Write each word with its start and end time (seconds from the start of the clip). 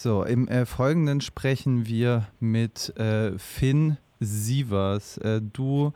So, 0.00 0.22
im 0.22 0.46
äh, 0.46 0.64
Folgenden 0.64 1.20
sprechen 1.20 1.88
wir 1.88 2.28
mit 2.38 2.96
äh, 2.98 3.36
Finn 3.36 3.96
Sievers. 4.20 5.18
Äh, 5.18 5.40
du 5.42 5.92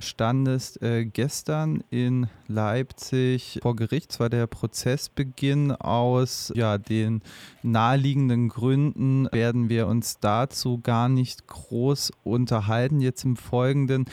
standest 0.00 0.82
äh, 0.82 1.04
gestern 1.04 1.84
in 1.90 2.26
Leipzig 2.48 3.60
vor 3.62 3.76
Gericht. 3.76 4.10
Es 4.10 4.18
war 4.18 4.28
der 4.28 4.48
Prozessbeginn. 4.48 5.70
Aus 5.70 6.52
ja, 6.56 6.78
den 6.78 7.22
naheliegenden 7.62 8.48
Gründen 8.48 9.28
werden 9.30 9.68
wir 9.68 9.86
uns 9.86 10.18
dazu 10.18 10.80
gar 10.80 11.08
nicht 11.08 11.46
groß 11.46 12.10
unterhalten 12.24 13.00
jetzt 13.00 13.24
im 13.24 13.36
Folgenden. 13.36 14.06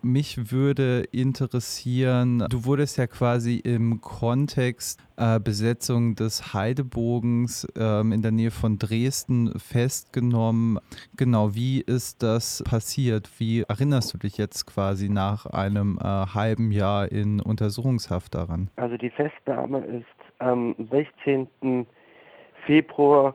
Mich 0.00 0.50
würde 0.50 1.02
interessieren, 1.12 2.46
du 2.48 2.64
wurdest 2.64 2.96
ja 2.96 3.06
quasi 3.06 3.56
im 3.56 4.00
Kontext 4.00 5.00
äh, 5.20 5.38
Besetzung 5.38 6.14
des 6.14 6.54
Heidebogens 6.54 7.68
ähm, 7.78 8.12
in 8.12 8.22
der 8.22 8.32
Nähe 8.32 8.50
von 8.50 8.78
Dresden 8.78 9.52
festgenommen. 9.58 10.78
Genau, 11.16 11.54
wie 11.54 11.82
ist 11.82 12.22
das 12.22 12.64
passiert? 12.68 13.28
Wie 13.38 13.62
erinnerst 13.68 14.14
du 14.14 14.18
dich 14.18 14.38
jetzt 14.38 14.66
quasi 14.66 15.10
nach 15.10 15.44
einem 15.44 15.98
äh, 15.98 16.04
halben 16.04 16.72
Jahr 16.72 17.12
in 17.12 17.40
Untersuchungshaft 17.40 18.34
daran? 18.34 18.70
Also 18.76 18.96
die 18.96 19.10
Festnahme 19.10 19.84
ist 19.84 20.06
am 20.38 20.74
16. 20.90 21.86
Februar 22.64 23.34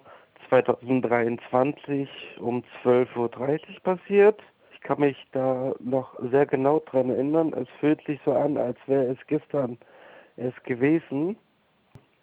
2023 0.49 2.09
um 2.39 2.63
12.30 2.83 3.15
Uhr 3.17 3.29
passiert. 3.83 4.41
Ich 4.73 4.81
kann 4.81 4.99
mich 4.99 5.17
da 5.33 5.73
noch 5.79 6.17
sehr 6.31 6.47
genau 6.47 6.81
dran 6.89 7.09
erinnern. 7.09 7.53
Es 7.53 7.67
fühlt 7.79 8.03
sich 8.05 8.19
so 8.25 8.33
an, 8.33 8.57
als 8.57 8.77
wäre 8.87 9.05
es 9.05 9.17
gestern 9.27 9.77
erst 10.37 10.63
gewesen 10.63 11.37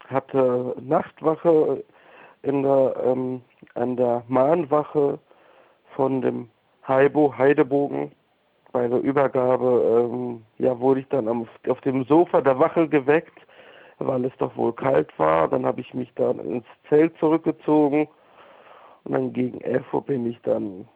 hatte 0.08 0.74
Nachtwache 0.80 1.84
in 2.42 2.62
der, 2.62 2.94
ähm, 3.04 3.42
an 3.74 3.96
der 3.96 4.22
Mahnwache 4.28 5.18
von 5.94 6.20
dem 6.20 6.48
Heibo 6.86 7.34
Heidebogen. 7.36 8.12
Bei 8.72 8.88
der 8.88 9.00
Übergabe 9.00 10.08
ähm, 10.10 10.42
ja, 10.58 10.78
wurde 10.78 11.00
ich 11.00 11.08
dann 11.08 11.28
am, 11.28 11.46
auf 11.68 11.80
dem 11.82 12.04
Sofa 12.04 12.40
der 12.40 12.58
Wache 12.58 12.88
geweckt, 12.88 13.38
weil 13.98 14.24
es 14.24 14.32
doch 14.38 14.56
wohl 14.56 14.72
kalt 14.72 15.16
war. 15.18 15.48
Dann 15.48 15.66
habe 15.66 15.80
ich 15.80 15.92
mich 15.94 16.12
dann 16.14 16.38
ins 16.38 16.64
Zelt 16.88 17.16
zurückgezogen 17.18 18.08
und 19.04 19.12
dann 19.12 19.32
gegen 19.32 19.60
11 19.60 19.92
Uhr 19.92 20.02
bin 20.02 20.26
ich 20.26 20.40
dann 20.42 20.88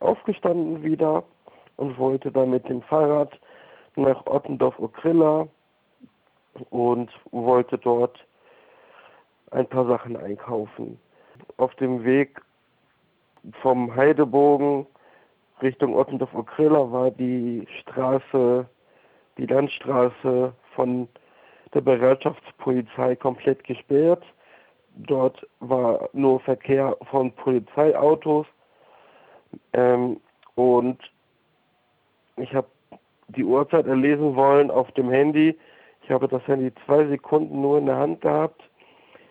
aufgestanden 0.00 0.82
wieder 0.82 1.24
und 1.76 1.98
wollte 1.98 2.30
dann 2.30 2.50
mit 2.50 2.68
dem 2.68 2.82
Fahrrad 2.82 3.38
nach 3.96 4.26
Ottendorf-Okrilla 4.26 5.48
und 6.70 7.10
wollte 7.30 7.78
dort 7.78 8.24
ein 9.50 9.66
paar 9.66 9.86
Sachen 9.86 10.16
einkaufen. 10.16 10.98
Auf 11.56 11.74
dem 11.76 12.04
Weg 12.04 12.40
vom 13.62 13.94
Heidebogen 13.94 14.86
Richtung 15.62 15.94
Ottendorf-Okrilla 15.94 16.92
war 16.92 17.10
die 17.10 17.66
Straße, 17.80 18.66
die 19.38 19.46
Landstraße 19.46 20.52
von 20.74 21.08
der 21.74 21.80
Bereitschaftspolizei 21.80 23.16
komplett 23.16 23.64
gesperrt. 23.64 24.22
Dort 24.96 25.46
war 25.60 26.08
nur 26.12 26.40
Verkehr 26.40 26.96
von 27.10 27.32
Polizeiautos 27.32 28.46
ähm, 29.72 30.20
und 30.54 30.98
ich 32.36 32.54
habe 32.54 32.68
die 33.28 33.44
Uhrzeit 33.44 33.86
erlesen 33.86 34.34
wollen 34.36 34.70
auf 34.70 34.90
dem 34.92 35.10
Handy. 35.10 35.58
Ich 36.08 36.14
habe 36.14 36.26
das 36.26 36.46
Handy 36.48 36.72
zwei 36.86 37.04
Sekunden 37.04 37.60
nur 37.60 37.76
in 37.76 37.84
der 37.84 37.98
Hand 37.98 38.22
gehabt 38.22 38.62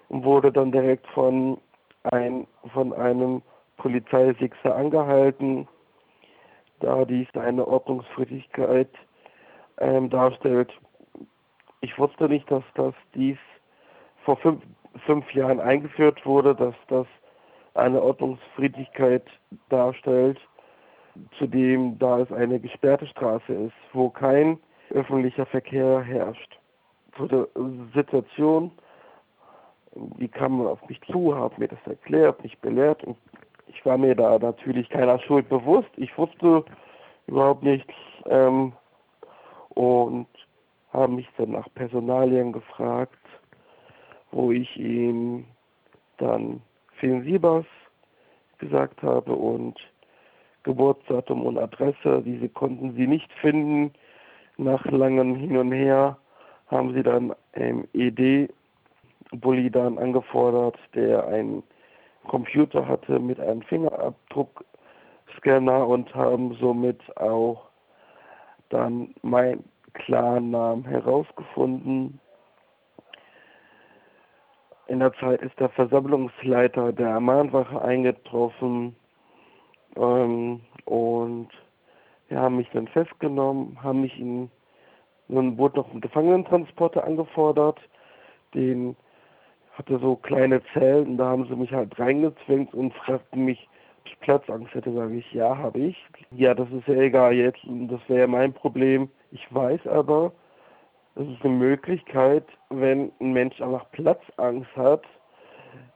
und 0.10 0.24
wurde 0.24 0.52
dann 0.52 0.72
direkt 0.72 1.08
von, 1.08 1.58
ein, 2.04 2.46
von 2.72 2.94
einem 2.94 3.42
Polizeisixer 3.78 4.76
angehalten, 4.76 5.68
da 6.80 7.04
dies 7.04 7.28
eine 7.34 7.68
Ordnungswidrigkeit 7.68 8.92
ähm, 9.80 10.12
darstellt. 10.12 10.72
Ich 11.82 11.98
wusste 11.98 12.30
nicht, 12.30 12.50
dass 12.52 12.64
das 12.76 12.94
dies 13.16 13.40
vor 14.24 14.38
fünf, 14.38 14.62
fünf 15.08 15.34
Jahren 15.34 15.60
eingeführt 15.60 16.24
wurde, 16.28 16.54
dass 16.54 16.76
das 16.90 17.08
eine 17.74 18.04
Ordnungsfriedlichkeit 18.04 19.26
darstellt, 19.70 20.40
zudem 21.40 21.98
da 21.98 22.20
es 22.20 22.32
eine 22.32 22.60
gesperrte 22.60 23.08
Straße 23.08 23.52
ist, 23.52 23.74
wo 23.94 24.12
kein 24.12 24.60
öffentlicher 24.92 25.48
Verkehr 25.48 26.04
herrscht. 26.04 26.60
Der 27.20 27.48
Situation 27.96 28.72
die 30.20 30.28
kamen 30.28 30.66
auf 30.68 30.88
mich 30.88 31.00
zu, 31.12 31.36
haben 31.36 31.56
mir 31.58 31.68
das 31.68 31.80
erklärt, 31.86 32.44
mich 32.44 32.58
belehrt 32.60 33.04
und 33.04 33.18
ich 33.68 33.86
war 33.86 33.98
mir 33.98 34.16
da 34.16 34.38
natürlich 34.40 34.90
keiner 34.90 35.20
Schuld 35.20 35.50
bewusst. 35.50 35.90
Ich 35.98 36.18
wusste 36.18 36.64
überhaupt 37.28 37.64
nichts 37.64 37.94
ähm, 38.26 38.74
und 39.70 40.28
haben 40.94 41.16
mich 41.16 41.28
dann 41.38 41.52
nach 41.52 41.68
Personalien 41.76 42.54
gefragt, 42.54 43.20
wo 44.32 44.52
ich 44.52 44.76
ihm 44.78 45.46
dann 46.18 46.62
Finn 47.00 47.24
Siebers 47.24 47.66
gesagt 48.58 49.02
habe 49.04 49.34
und 49.34 49.76
Geburtsdatum 50.64 51.46
und 51.46 51.58
Adresse. 51.58 52.24
Diese 52.26 52.50
konnten 52.50 52.94
sie 52.96 53.08
nicht 53.08 53.32
finden. 53.34 53.94
Nach 54.58 54.84
langem 54.86 55.36
Hin 55.36 55.56
und 55.58 55.72
Her 55.72 56.18
haben 56.68 56.94
sie 56.94 57.04
dann 57.04 57.34
ähm, 57.54 57.88
ED 57.94 58.50
Bulli 59.32 59.70
dann 59.70 59.98
angefordert, 59.98 60.78
der 60.96 61.28
einen 61.28 61.64
Computer 62.28 62.88
hatte 62.88 63.20
mit 63.20 63.38
einem 63.40 63.62
Fingerabdruckscanner 63.64 65.88
und 65.88 66.14
haben 66.16 66.54
somit 66.56 67.02
auch 67.18 67.68
dann 68.70 69.14
mein 69.22 69.64
Klarnamen 69.94 70.84
herausgefunden. 70.86 72.20
In 74.88 75.00
der 75.00 75.14
Zeit 75.14 75.42
ist 75.42 75.58
der 75.60 75.70
Versammlungsleiter 75.70 76.94
der 76.94 77.20
Mahnwache 77.20 77.82
eingetroffen 77.82 78.96
ähm, 79.96 80.62
und 80.86 81.50
wir 82.30 82.40
haben 82.40 82.58
mich 82.58 82.70
dann 82.72 82.88
festgenommen, 82.88 83.82
haben 83.84 84.02
mich 84.02 84.20
in, 84.20 84.50
nun 85.28 85.58
wurde 85.58 85.80
noch 85.80 85.94
ein 85.94 86.02
Gefangenentransporter 86.02 87.04
angefordert, 87.04 87.80
den 88.54 88.96
hatte 89.74 90.00
so 90.00 90.16
kleine 90.16 90.62
Zellen, 90.74 91.18
da 91.18 91.28
haben 91.28 91.48
sie 91.48 91.56
mich 91.56 91.72
halt 91.72 91.98
reingezwängt 92.00 92.74
und 92.74 92.94
fragten 92.94 93.46
mich, 93.46 93.68
ob 94.02 94.08
ich 94.08 94.20
Platzangst 94.22 94.74
hätte, 94.74 94.94
sage 94.94 95.16
ich, 95.18 95.32
ja, 95.34 95.58
habe 95.58 95.80
ich. 95.80 95.98
Ja, 96.32 96.54
das 96.54 96.70
ist 96.72 96.88
ja 96.88 96.96
egal 96.96 97.34
jetzt, 97.34 97.60
das 97.64 98.00
wäre 98.08 98.22
ja 98.22 98.28
mein 98.28 98.54
Problem. 98.54 99.10
Ich 99.32 99.54
weiß 99.54 99.86
aber, 99.88 100.32
es 101.16 101.28
ist 101.28 101.44
eine 101.44 101.54
Möglichkeit, 101.54 102.46
wenn 102.70 103.12
ein 103.20 103.34
Mensch 103.34 103.62
einfach 103.62 103.90
Platzangst 103.92 104.76
hat, 104.76 105.04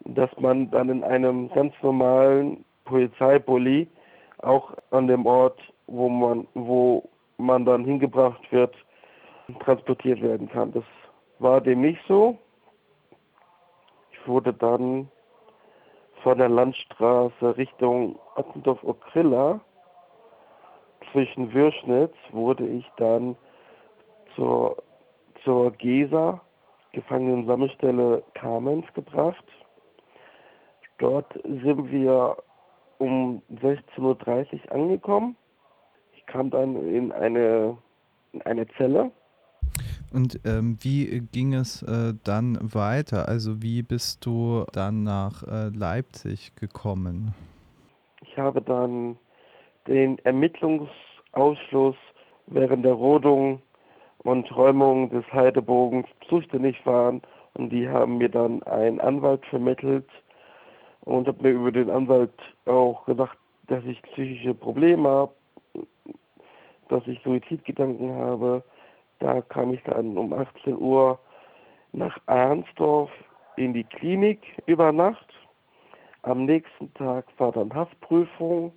dass 0.05 0.29
man 0.39 0.69
dann 0.71 0.89
in 0.89 1.03
einem 1.03 1.49
ganz 1.49 1.73
normalen 1.81 2.65
Polizeibully 2.85 3.87
auch 4.39 4.73
an 4.91 5.07
dem 5.07 5.25
Ort, 5.25 5.59
wo 5.87 6.09
man, 6.09 6.47
wo 6.53 7.07
man 7.37 7.65
dann 7.65 7.85
hingebracht 7.85 8.41
wird, 8.51 8.75
transportiert 9.59 10.21
werden 10.21 10.49
kann. 10.49 10.71
Das 10.71 10.83
war 11.39 11.61
dem 11.61 11.81
nicht 11.81 12.01
so 12.07 12.37
wurde 14.27 14.53
dann 14.53 15.09
von 16.23 16.37
der 16.37 16.49
Landstraße 16.49 17.57
Richtung 17.57 18.19
Ottendorf-Okrilla 18.35 19.59
zwischen 21.11 21.53
Würschnitz 21.53 22.13
wurde 22.31 22.65
ich 22.65 22.85
dann 22.97 23.35
zur, 24.35 24.81
zur 25.43 25.71
GESA, 25.71 26.39
Gefangenensammelstelle 26.93 28.23
Kamenz, 28.33 28.85
gebracht. 28.93 29.43
Dort 30.99 31.33
sind 31.43 31.91
wir 31.91 32.37
um 32.99 33.41
16.30 33.61 33.99
Uhr 34.67 34.71
angekommen. 34.71 35.35
Ich 36.13 36.25
kam 36.27 36.49
dann 36.51 36.75
in 36.87 37.11
eine, 37.11 37.77
in 38.33 38.41
eine 38.43 38.67
Zelle 38.77 39.11
und 40.13 40.39
ähm, 40.45 40.77
wie 40.81 41.21
ging 41.31 41.53
es 41.53 41.81
äh, 41.83 42.13
dann 42.23 42.57
weiter? 42.61 43.27
Also 43.27 43.61
wie 43.61 43.81
bist 43.81 44.25
du 44.25 44.65
dann 44.73 45.03
nach 45.03 45.43
äh, 45.43 45.69
Leipzig 45.69 46.55
gekommen? 46.55 47.33
Ich 48.21 48.37
habe 48.37 48.61
dann 48.61 49.17
den 49.87 50.19
Ermittlungsausschuss 50.19 51.95
während 52.47 52.85
der 52.85 52.93
Rodung 52.93 53.61
und 54.19 54.55
Räumung 54.55 55.09
des 55.09 55.25
Heidebogens 55.31 56.07
zuständig 56.29 56.85
waren 56.85 57.21
und 57.53 57.69
die 57.69 57.87
haben 57.87 58.17
mir 58.17 58.29
dann 58.29 58.61
einen 58.63 58.99
Anwalt 58.99 59.45
vermittelt 59.47 60.07
und 61.01 61.27
habe 61.27 61.41
mir 61.41 61.51
über 61.51 61.71
den 61.71 61.89
Anwalt 61.89 62.33
auch 62.65 63.05
gesagt, 63.05 63.37
dass 63.67 63.83
ich 63.85 64.01
psychische 64.03 64.53
Probleme 64.53 65.09
habe, 65.09 65.33
dass 66.89 67.07
ich 67.07 67.21
Suizidgedanken 67.23 68.11
habe 68.11 68.63
da 69.21 69.41
kam 69.41 69.73
ich 69.73 69.81
dann 69.83 70.17
um 70.17 70.33
18 70.33 70.77
Uhr 70.77 71.17
nach 71.93 72.17
Arnsdorf 72.25 73.11
in 73.55 73.73
die 73.73 73.83
Klinik 73.83 74.41
über 74.65 74.91
Nacht, 74.91 75.27
Am 76.23 76.45
nächsten 76.45 76.93
Tag 76.93 77.25
war 77.37 77.51
dann 77.51 77.73
Haftprüfung 77.73 78.73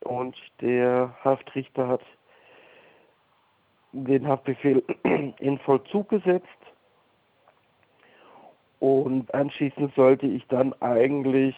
und 0.00 0.36
der 0.60 1.16
Haftrichter 1.24 1.88
hat 1.88 2.02
den 3.92 4.28
Haftbefehl 4.28 4.82
in 5.38 5.58
Vollzug 5.58 6.08
gesetzt 6.08 6.46
und 8.78 9.32
anschließend 9.34 9.94
sollte 9.94 10.26
ich 10.26 10.46
dann 10.48 10.72
eigentlich 10.80 11.56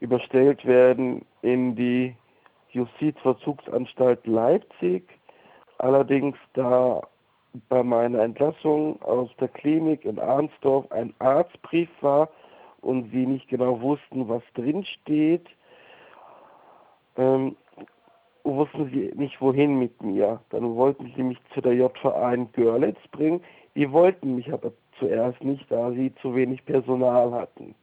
überstellt 0.00 0.64
werden 0.64 1.24
in 1.42 1.74
die 1.74 2.14
Justizvollzugsanstalt 2.70 4.26
Leipzig. 4.26 5.02
Allerdings 5.80 6.36
da 6.52 7.00
bei 7.70 7.82
meiner 7.82 8.20
Entlassung 8.20 9.00
aus 9.00 9.30
der 9.40 9.48
Klinik 9.48 10.04
in 10.04 10.18
Arnsdorf 10.18 10.92
ein 10.92 11.14
Arztbrief 11.20 11.88
war 12.02 12.28
und 12.82 13.10
sie 13.12 13.24
nicht 13.24 13.48
genau 13.48 13.80
wussten, 13.80 14.28
was 14.28 14.42
drin 14.54 14.84
steht, 14.84 15.46
ähm, 17.16 17.56
wussten 18.44 18.90
sie 18.90 19.10
nicht 19.14 19.40
wohin 19.40 19.78
mit 19.78 20.02
mir. 20.02 20.40
Dann 20.50 20.76
wollten 20.76 21.14
sie 21.16 21.22
mich 21.22 21.38
zu 21.54 21.62
der 21.62 21.72
JVA 21.72 22.34
in 22.34 22.52
Görlitz 22.52 23.00
bringen. 23.10 23.40
Die 23.74 23.90
wollten 23.90 24.34
mich 24.36 24.52
aber 24.52 24.72
zuerst 24.98 25.42
nicht, 25.42 25.64
da 25.70 25.92
sie 25.92 26.14
zu 26.16 26.34
wenig 26.34 26.62
Personal 26.66 27.32
hatten. 27.32 27.74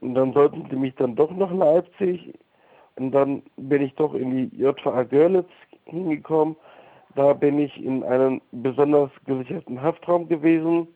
Und 0.00 0.14
dann 0.14 0.34
sollten 0.34 0.66
sie 0.68 0.76
mich 0.76 0.94
dann 0.96 1.16
doch 1.16 1.30
nach 1.30 1.52
Leipzig 1.52 2.34
und 2.96 3.12
dann 3.12 3.42
bin 3.56 3.80
ich 3.80 3.94
doch 3.94 4.12
in 4.12 4.30
die 4.30 4.56
JVA 4.58 5.04
Görlitz 5.04 5.48
hingekommen. 5.86 6.54
Da 7.14 7.32
bin 7.34 7.58
ich 7.58 7.82
in 7.82 8.02
einem 8.04 8.40
besonders 8.52 9.10
gesicherten 9.26 9.80
Haftraum 9.82 10.28
gewesen 10.28 10.88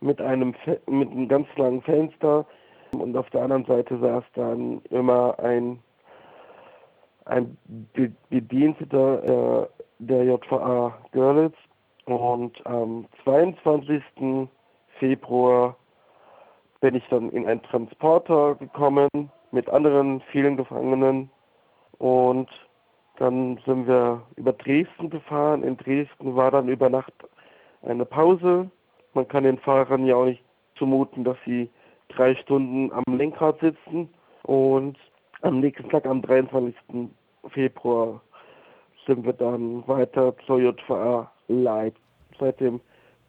mit 0.00 0.20
einem 0.20 0.54
mit 0.86 1.10
einem 1.10 1.28
ganz 1.28 1.48
langen 1.56 1.82
Fenster 1.82 2.44
und 2.92 3.16
auf 3.16 3.28
der 3.30 3.42
anderen 3.42 3.64
Seite 3.64 3.98
saß 3.98 4.24
dann 4.34 4.82
immer 4.90 5.38
ein 5.38 5.78
ein 7.24 7.56
Bediensteter 8.28 9.62
äh, 9.62 9.66
der 9.98 10.24
JVA 10.24 10.96
Görlitz 11.12 11.56
und 12.04 12.64
am 12.66 13.06
22. 13.24 14.02
Februar 14.98 15.76
bin 16.80 16.94
ich 16.94 17.04
dann 17.08 17.30
in 17.30 17.46
einen 17.46 17.62
Transporter 17.62 18.54
gekommen 18.56 19.08
mit 19.50 19.68
anderen 19.68 20.20
vielen 20.30 20.56
Gefangenen 20.56 21.30
und 21.98 22.48
dann 23.18 23.58
sind 23.64 23.86
wir 23.86 24.22
über 24.36 24.52
Dresden 24.52 25.10
gefahren. 25.10 25.62
In 25.62 25.76
Dresden 25.76 26.36
war 26.36 26.50
dann 26.50 26.68
über 26.68 26.88
Nacht 26.88 27.12
eine 27.82 28.04
Pause. 28.04 28.70
Man 29.14 29.28
kann 29.28 29.44
den 29.44 29.58
Fahrern 29.58 30.06
ja 30.06 30.16
auch 30.16 30.26
nicht 30.26 30.42
zumuten, 30.76 31.24
dass 31.24 31.36
sie 31.44 31.70
drei 32.08 32.34
Stunden 32.36 32.92
am 32.92 33.16
Lenkrad 33.16 33.58
sitzen. 33.60 34.08
Und 34.42 34.98
am 35.42 35.60
nächsten 35.60 35.88
Tag, 35.88 36.06
am 36.06 36.22
23. 36.22 36.74
Februar, 37.48 38.20
sind 39.06 39.24
wir 39.24 39.32
dann 39.32 39.86
weiter 39.86 40.34
zur 40.46 40.60
JVA 40.60 41.30
Leib. 41.48 41.94
Seit 42.38 42.60
dem 42.60 42.80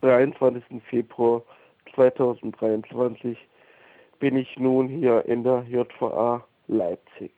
23. 0.02 0.64
Februar 0.90 1.44
2023 1.96 3.38
bin 4.20 4.36
ich 4.36 4.58
nun 4.58 4.88
hier 4.88 5.26
in 5.26 5.44
der 5.44 5.64
JVA 5.70 6.44
Leipzig. 6.68 7.32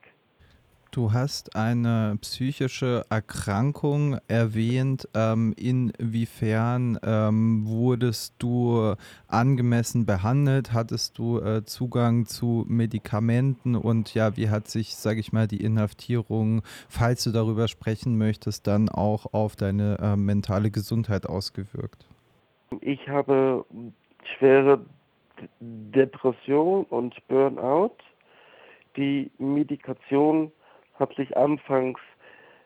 Du 0.91 1.13
hast 1.13 1.55
eine 1.55 2.17
psychische 2.19 3.05
Erkrankung 3.11 4.17
erwähnt. 4.27 5.07
Ähm, 5.13 5.53
inwiefern 5.55 6.97
ähm, 7.03 7.67
wurdest 7.67 8.33
du 8.39 8.95
angemessen 9.27 10.07
behandelt? 10.07 10.73
Hattest 10.73 11.19
du 11.19 11.39
äh, 11.39 11.63
Zugang 11.63 12.25
zu 12.25 12.65
Medikamenten? 12.67 13.75
Und 13.75 14.15
ja, 14.15 14.35
wie 14.35 14.49
hat 14.49 14.67
sich, 14.67 14.95
sage 14.95 15.19
ich 15.19 15.31
mal, 15.31 15.47
die 15.47 15.63
Inhaftierung, 15.63 16.63
falls 16.89 17.23
du 17.23 17.31
darüber 17.31 17.67
sprechen 17.67 18.17
möchtest, 18.17 18.65
dann 18.65 18.89
auch 18.89 19.31
auf 19.31 19.55
deine 19.55 19.99
äh, 20.01 20.15
mentale 20.15 20.71
Gesundheit 20.71 21.27
ausgewirkt? 21.27 22.07
Ich 22.81 23.07
habe 23.07 23.63
schwere 24.37 24.83
Depression 25.59 26.85
und 26.85 27.15
Burnout. 27.27 27.95
Die 28.97 29.29
Medikation 29.37 30.51
hat 30.99 31.15
sich 31.15 31.37
anfangs 31.37 31.99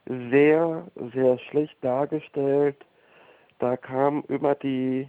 sehr, 0.06 0.86
sehr 1.14 1.40
schlecht 1.40 1.76
dargestellt. 1.82 2.78
Da 3.60 3.78
kam 3.78 4.26
immer 4.28 4.56
die 4.56 5.08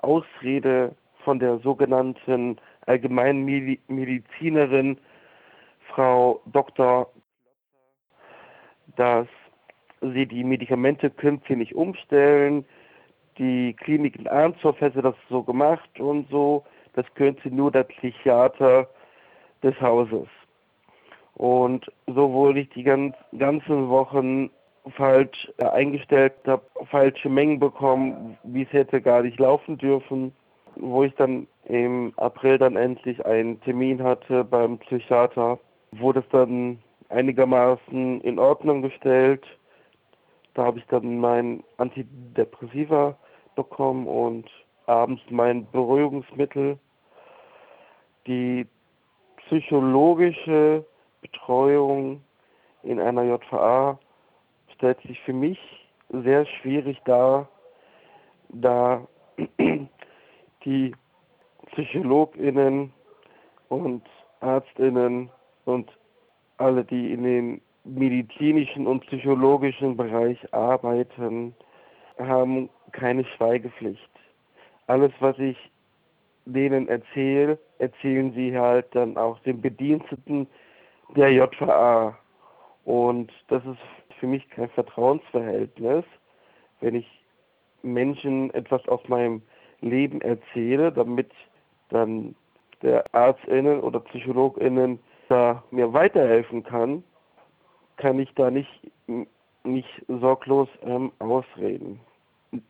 Ausrede 0.00 0.96
von 1.24 1.38
der 1.38 1.58
sogenannten 1.58 2.56
Allgemeinmedizinerin 2.86 4.98
Frau 5.88 6.40
Dr. 6.46 7.12
dass 8.96 9.28
sie 10.00 10.26
die 10.26 10.42
Medikamente 10.42 11.10
sie 11.10 11.56
nicht 11.56 11.74
umstellen. 11.74 12.64
Die 13.38 13.74
Klinik 13.74 14.16
in 14.16 14.26
Arnsdorf 14.26 14.80
hätte 14.80 15.02
das 15.02 15.14
so 15.28 15.42
gemacht 15.42 16.00
und 16.00 16.28
so. 16.30 16.64
Das 16.94 17.04
könnte 17.14 17.54
nur 17.54 17.70
der 17.70 17.84
Psychiater 17.84 18.88
des 19.62 19.78
Hauses. 19.80 20.26
Und 21.42 21.90
so 22.06 22.32
wurde 22.32 22.60
ich 22.60 22.68
die 22.68 22.84
ganz, 22.84 23.16
ganzen 23.36 23.88
Wochen 23.88 24.48
falsch 24.94 25.50
äh, 25.56 25.64
eingestellt, 25.64 26.34
habe 26.46 26.62
falsche 26.88 27.28
Mengen 27.28 27.58
bekommen, 27.58 28.38
wie 28.44 28.62
es 28.62 28.72
hätte 28.72 29.02
gar 29.02 29.22
nicht 29.24 29.40
laufen 29.40 29.76
dürfen. 29.76 30.32
Wo 30.76 31.02
ich 31.02 31.12
dann 31.16 31.48
im 31.64 32.12
April 32.16 32.58
dann 32.58 32.76
endlich 32.76 33.26
einen 33.26 33.60
Termin 33.62 34.00
hatte 34.04 34.44
beim 34.44 34.78
Psychiater, 34.78 35.58
wurde 35.90 36.20
es 36.20 36.28
dann 36.30 36.78
einigermaßen 37.08 38.20
in 38.20 38.38
Ordnung 38.38 38.82
gestellt. 38.82 39.44
Da 40.54 40.66
habe 40.66 40.78
ich 40.78 40.86
dann 40.86 41.18
mein 41.18 41.64
Antidepressiva 41.76 43.16
bekommen 43.56 44.06
und 44.06 44.48
abends 44.86 45.22
mein 45.28 45.66
Beruhigungsmittel. 45.72 46.78
Die 48.28 48.64
psychologische 49.48 50.84
Betreuung 51.32 52.22
in 52.82 53.00
einer 53.00 53.24
JVA 53.24 53.98
stellt 54.74 55.00
sich 55.02 55.20
für 55.20 55.32
mich 55.32 55.58
sehr 56.10 56.46
schwierig 56.46 57.00
dar, 57.04 57.48
da 58.48 59.06
die 60.64 60.94
PsychologInnen 61.72 62.92
und 63.68 64.02
ArztInnen 64.40 65.30
und 65.64 65.90
alle, 66.58 66.84
die 66.84 67.12
in 67.12 67.22
den 67.22 67.60
medizinischen 67.84 68.86
und 68.86 69.00
psychologischen 69.06 69.96
Bereich 69.96 70.38
arbeiten, 70.52 71.54
haben 72.18 72.68
keine 72.92 73.24
Schweigepflicht. 73.24 74.10
Alles, 74.86 75.12
was 75.20 75.38
ich 75.38 75.56
denen 76.44 76.88
erzähle, 76.88 77.58
erzählen 77.78 78.32
sie 78.34 78.56
halt 78.56 78.86
dann 78.94 79.16
auch 79.16 79.38
den 79.40 79.60
Bediensteten 79.60 80.46
der 81.16 81.32
JVA. 81.32 82.16
Und 82.84 83.32
das 83.48 83.64
ist 83.64 83.78
für 84.18 84.26
mich 84.26 84.48
kein 84.50 84.68
Vertrauensverhältnis, 84.70 86.04
wenn 86.80 86.94
ich 86.94 87.08
Menschen 87.82 88.52
etwas 88.54 88.86
aus 88.88 89.00
meinem 89.08 89.42
Leben 89.80 90.20
erzähle, 90.20 90.92
damit 90.92 91.30
dann 91.90 92.34
der 92.82 93.04
ArztInnen 93.14 93.80
oder 93.80 94.00
PsychologInnen 94.00 94.98
da 95.28 95.62
mir 95.70 95.92
weiterhelfen 95.92 96.62
kann, 96.62 97.04
kann 97.96 98.18
ich 98.18 98.32
da 98.34 98.50
nicht, 98.50 98.90
nicht 99.64 99.88
sorglos 100.08 100.68
ähm, 100.82 101.12
ausreden. 101.18 102.00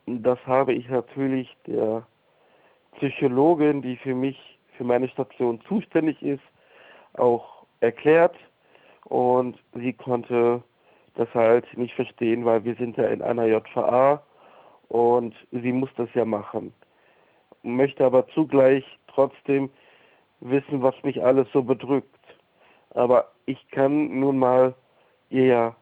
Das 0.06 0.38
habe 0.46 0.72
ich 0.74 0.88
natürlich 0.88 1.54
der 1.66 2.06
Psychologin, 2.96 3.82
die 3.82 3.96
für 3.96 4.14
mich, 4.14 4.58
für 4.76 4.84
meine 4.84 5.08
Station 5.08 5.60
zuständig 5.66 6.22
ist, 6.22 6.42
auch 7.14 7.51
erklärt 7.82 8.36
und 9.04 9.58
sie 9.74 9.92
konnte 9.92 10.62
das 11.14 11.28
halt 11.34 11.66
nicht 11.76 11.94
verstehen, 11.94 12.44
weil 12.44 12.64
wir 12.64 12.74
sind 12.76 12.96
ja 12.96 13.06
in 13.08 13.20
einer 13.20 13.46
JVA 13.46 14.22
und 14.88 15.34
sie 15.50 15.72
muss 15.72 15.90
das 15.96 16.08
ja 16.14 16.24
machen. 16.24 16.72
Möchte 17.62 18.04
aber 18.04 18.26
zugleich 18.28 18.84
trotzdem 19.08 19.70
wissen, 20.40 20.82
was 20.82 20.94
mich 21.02 21.22
alles 21.22 21.46
so 21.52 21.62
bedrückt. 21.62 22.08
Aber 22.90 23.30
ich 23.46 23.68
kann 23.70 24.18
nun 24.18 24.38
mal 24.38 24.74
ihr 25.30 25.46
ja 25.46 25.76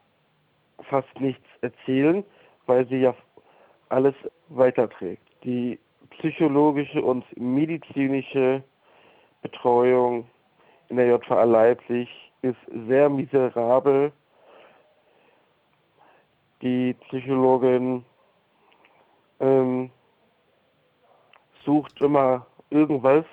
fast 0.88 1.20
nichts 1.20 1.46
erzählen, 1.60 2.24
weil 2.66 2.86
sie 2.88 2.98
ja 2.98 3.14
alles 3.88 4.14
weiterträgt. 4.48 5.22
Die 5.44 5.78
psychologische 6.10 7.02
und 7.02 7.24
medizinische 7.36 8.62
Betreuung 9.42 10.26
in 10.90 10.96
der 10.96 11.06
JVA 11.06 11.44
Leipzig 11.44 12.08
ist 12.42 12.58
sehr 12.86 13.08
miserabel. 13.08 14.12
Die 16.62 16.94
Psychologin 17.08 18.04
ähm, 19.38 19.90
sucht 21.64 22.00
immer 22.00 22.46
irgendwas, 22.70 23.24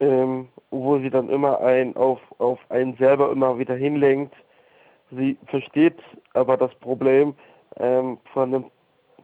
ähm, 0.00 0.48
wo 0.70 0.98
sie 0.98 1.10
dann 1.10 1.28
immer 1.28 1.60
ein 1.60 1.96
auf, 1.96 2.20
auf 2.38 2.58
einen 2.68 2.96
selber 2.96 3.30
immer 3.30 3.58
wieder 3.58 3.74
hinlenkt. 3.74 4.34
Sie 5.12 5.38
versteht 5.46 5.98
aber 6.34 6.56
das 6.56 6.74
Problem 6.76 7.34
ähm, 7.76 8.18
von, 8.32 8.52
dem, 8.52 8.64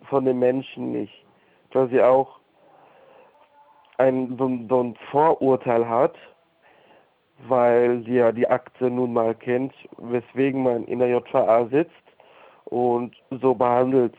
von 0.08 0.24
den 0.24 0.38
Menschen 0.38 0.92
nicht, 0.92 1.24
weil 1.72 1.88
sie 1.88 2.02
auch 2.02 2.38
ein, 3.98 4.36
so, 4.38 4.50
so 4.68 4.82
ein 4.82 4.96
Vorurteil 5.10 5.88
hat, 5.88 6.14
weil 7.48 8.02
sie 8.04 8.14
ja 8.14 8.32
die 8.32 8.48
Akte 8.48 8.90
nun 8.90 9.12
mal 9.12 9.34
kennt, 9.34 9.74
weswegen 9.98 10.62
man 10.62 10.84
in 10.84 10.98
der 10.98 11.08
JVA 11.08 11.66
sitzt 11.66 11.92
und 12.64 13.14
so 13.30 13.54
behandelt 13.54 14.14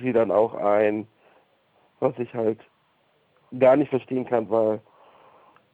sie 0.00 0.12
dann 0.12 0.30
auch 0.30 0.54
ein, 0.54 1.06
was 2.00 2.18
ich 2.18 2.32
halt 2.34 2.58
gar 3.58 3.76
nicht 3.76 3.90
verstehen 3.90 4.26
kann, 4.26 4.48
weil 4.50 4.80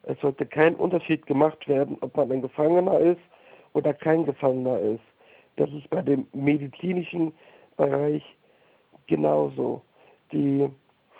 es 0.04 0.18
sollte 0.20 0.46
kein 0.46 0.76
Unterschied 0.76 1.26
gemacht 1.26 1.66
werden, 1.68 1.98
ob 2.00 2.16
man 2.16 2.30
ein 2.30 2.42
Gefangener 2.42 2.98
ist 3.00 3.20
oder 3.72 3.92
kein 3.92 4.24
Gefangener 4.24 4.78
ist. 4.78 5.02
Das 5.56 5.70
ist 5.70 5.88
bei 5.90 6.02
dem 6.02 6.26
medizinischen 6.32 7.32
Bereich 7.76 8.22
genauso. 9.06 9.82
Die 10.32 10.68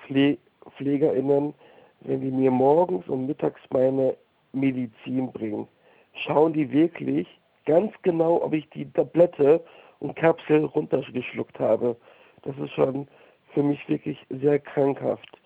Pfle 0.06 0.38
PflegerInnen, 0.76 1.54
wenn 2.00 2.20
die 2.20 2.30
mir 2.30 2.50
morgens 2.50 3.06
und 3.08 3.26
mittags 3.26 3.60
meine 3.70 4.16
Medizin 4.56 5.30
bringen, 5.32 5.68
schauen 6.14 6.52
die 6.52 6.70
wirklich 6.72 7.28
ganz 7.66 7.92
genau, 8.02 8.42
ob 8.42 8.54
ich 8.54 8.68
die 8.70 8.90
Tablette 8.92 9.62
und 10.00 10.16
Kapsel 10.16 10.64
runtergeschluckt 10.64 11.58
habe. 11.58 11.96
Das 12.42 12.56
ist 12.58 12.72
schon 12.72 13.08
für 13.52 13.62
mich 13.62 13.88
wirklich 13.88 14.18
sehr 14.30 14.58
krankhaft. 14.58 15.38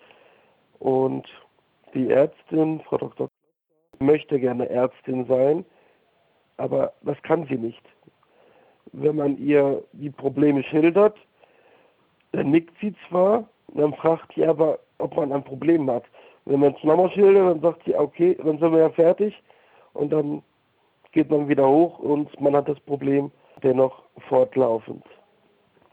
Und 0.79 1.27
die 1.93 2.09
Ärztin, 2.09 2.81
Frau 2.81 2.97
Dr. 2.97 3.29
möchte 3.99 4.39
gerne 4.39 4.69
Ärztin 4.69 5.25
sein, 5.25 5.65
aber 6.57 6.93
das 7.01 7.21
kann 7.23 7.45
sie 7.47 7.57
nicht. 7.57 7.81
Wenn 8.93 9.15
man 9.15 9.37
ihr 9.37 9.83
die 9.93 10.09
Probleme 10.09 10.63
schildert, 10.63 11.17
dann 12.31 12.51
nickt 12.51 12.73
sie 12.81 12.95
zwar, 13.07 13.47
dann 13.73 13.93
fragt 13.93 14.33
sie 14.35 14.45
aber, 14.45 14.79
ob 14.97 15.15
man 15.15 15.31
ein 15.31 15.43
Problem 15.43 15.89
hat. 15.89 16.03
Wenn 16.45 16.59
man 16.59 16.73
es 16.75 16.83
nochmal 16.83 17.11
schildert, 17.11 17.47
dann 17.47 17.61
sagt 17.61 17.83
sie, 17.85 17.95
okay, 17.95 18.35
dann 18.43 18.57
sind 18.57 18.71
wir 18.71 18.79
ja 18.79 18.89
fertig 18.89 19.33
und 19.93 20.11
dann 20.11 20.41
geht 21.11 21.29
man 21.29 21.47
wieder 21.47 21.67
hoch 21.67 21.99
und 21.99 22.39
man 22.39 22.55
hat 22.55 22.67
das 22.67 22.79
Problem 22.81 23.31
dennoch 23.63 24.03
fortlaufend. 24.27 25.03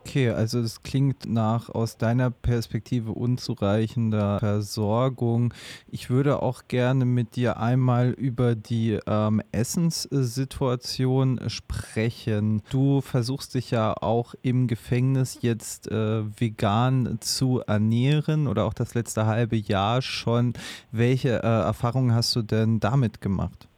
Okay, 0.05 0.31
also 0.31 0.61
es 0.61 0.83
klingt 0.83 1.27
nach 1.27 1.69
aus 1.69 1.99
deiner 1.99 2.31
Perspektive 2.31 3.13
unzureichender 3.13 4.39
Versorgung. 4.39 5.53
Ich 5.91 6.09
würde 6.09 6.43
auch 6.43 6.63
gerne 6.67 7.05
mit 7.05 7.37
dir 7.37 7.59
einmal 7.59 8.11
über 8.11 8.55
die 8.55 8.99
ähm, 9.07 9.43
Essenssituation 9.53 11.41
sprechen. 11.49 12.63
Du 12.71 13.03
versuchst 13.03 13.55
dich 13.55 13.71
ja 13.71 13.95
auch 14.01 14.35
im 14.41 14.67
Gefängnis 14.67 15.41
jetzt 15.43 15.91
äh, 15.91 16.23
vegan 16.41 17.19
zu 17.21 17.61
ernähren 17.67 18.47
oder 18.47 18.65
auch 18.65 18.75
das 18.75 18.95
letzte 18.95 19.27
halbe 19.27 19.57
Jahr 19.57 20.01
schon. 20.01 20.55
Welche 20.91 21.43
äh, 21.43 21.47
Erfahrungen 21.47 22.15
hast 22.15 22.35
du 22.35 22.41
denn 22.41 22.81
damit 22.81 23.21
gemacht? 23.21 23.69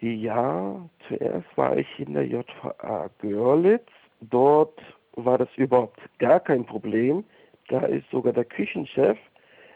Ja, 0.00 0.88
zuerst 1.08 1.46
war 1.56 1.76
ich 1.76 1.86
in 1.98 2.14
der 2.14 2.26
JVA 2.26 3.10
Görlitz. 3.18 3.86
Dort 4.20 4.78
war 5.16 5.38
das 5.38 5.48
überhaupt 5.56 6.00
gar 6.18 6.40
kein 6.40 6.64
Problem. 6.64 7.24
Da 7.68 7.80
ist 7.80 8.08
sogar 8.10 8.32
der 8.32 8.44
Küchenchef 8.44 9.18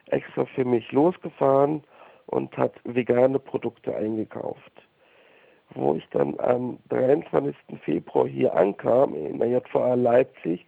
extra 0.07 0.45
für 0.47 0.64
mich 0.64 0.90
losgefahren 0.93 1.83
und 2.26 2.57
hat 2.57 2.73
vegane 2.85 3.38
Produkte 3.38 3.95
eingekauft. 3.95 4.73
Wo 5.71 5.95
ich 5.95 6.07
dann 6.11 6.38
am 6.40 6.78
23. 6.88 7.55
Februar 7.85 8.26
hier 8.26 8.55
ankam, 8.55 9.14
in 9.14 9.38
der 9.38 9.49
JVA 9.49 9.95
Leipzig, 9.95 10.64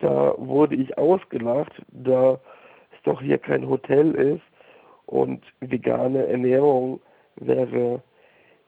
da 0.00 0.34
wurde 0.36 0.74
ich 0.74 0.96
ausgelacht, 0.98 1.72
da 1.88 2.38
es 2.92 3.02
doch 3.04 3.20
hier 3.20 3.38
kein 3.38 3.68
Hotel 3.68 4.12
ist 4.12 4.42
und 5.06 5.42
vegane 5.60 6.26
Ernährung 6.26 7.00
wäre 7.36 8.02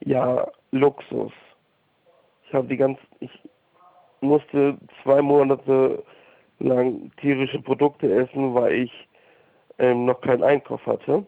ja 0.01 0.47
Luxus. 0.71 1.33
Ich 2.47 2.55
habe 2.55 2.69
die 2.69 2.77
ganz, 2.77 2.99
ich, 3.21 3.31
musste 4.21 4.77
zwei 5.03 5.23
Monate 5.23 6.03
lang 6.59 7.11
tierische 7.21 7.61
Produkte 7.61 8.13
essen, 8.13 8.55
weil 8.55 8.73
ich 8.75 9.09
ähm, 9.79 10.07
noch 10.07 10.21
keinen 10.21 10.43
Einkauf 10.43 10.85
hatte. 10.87 11.25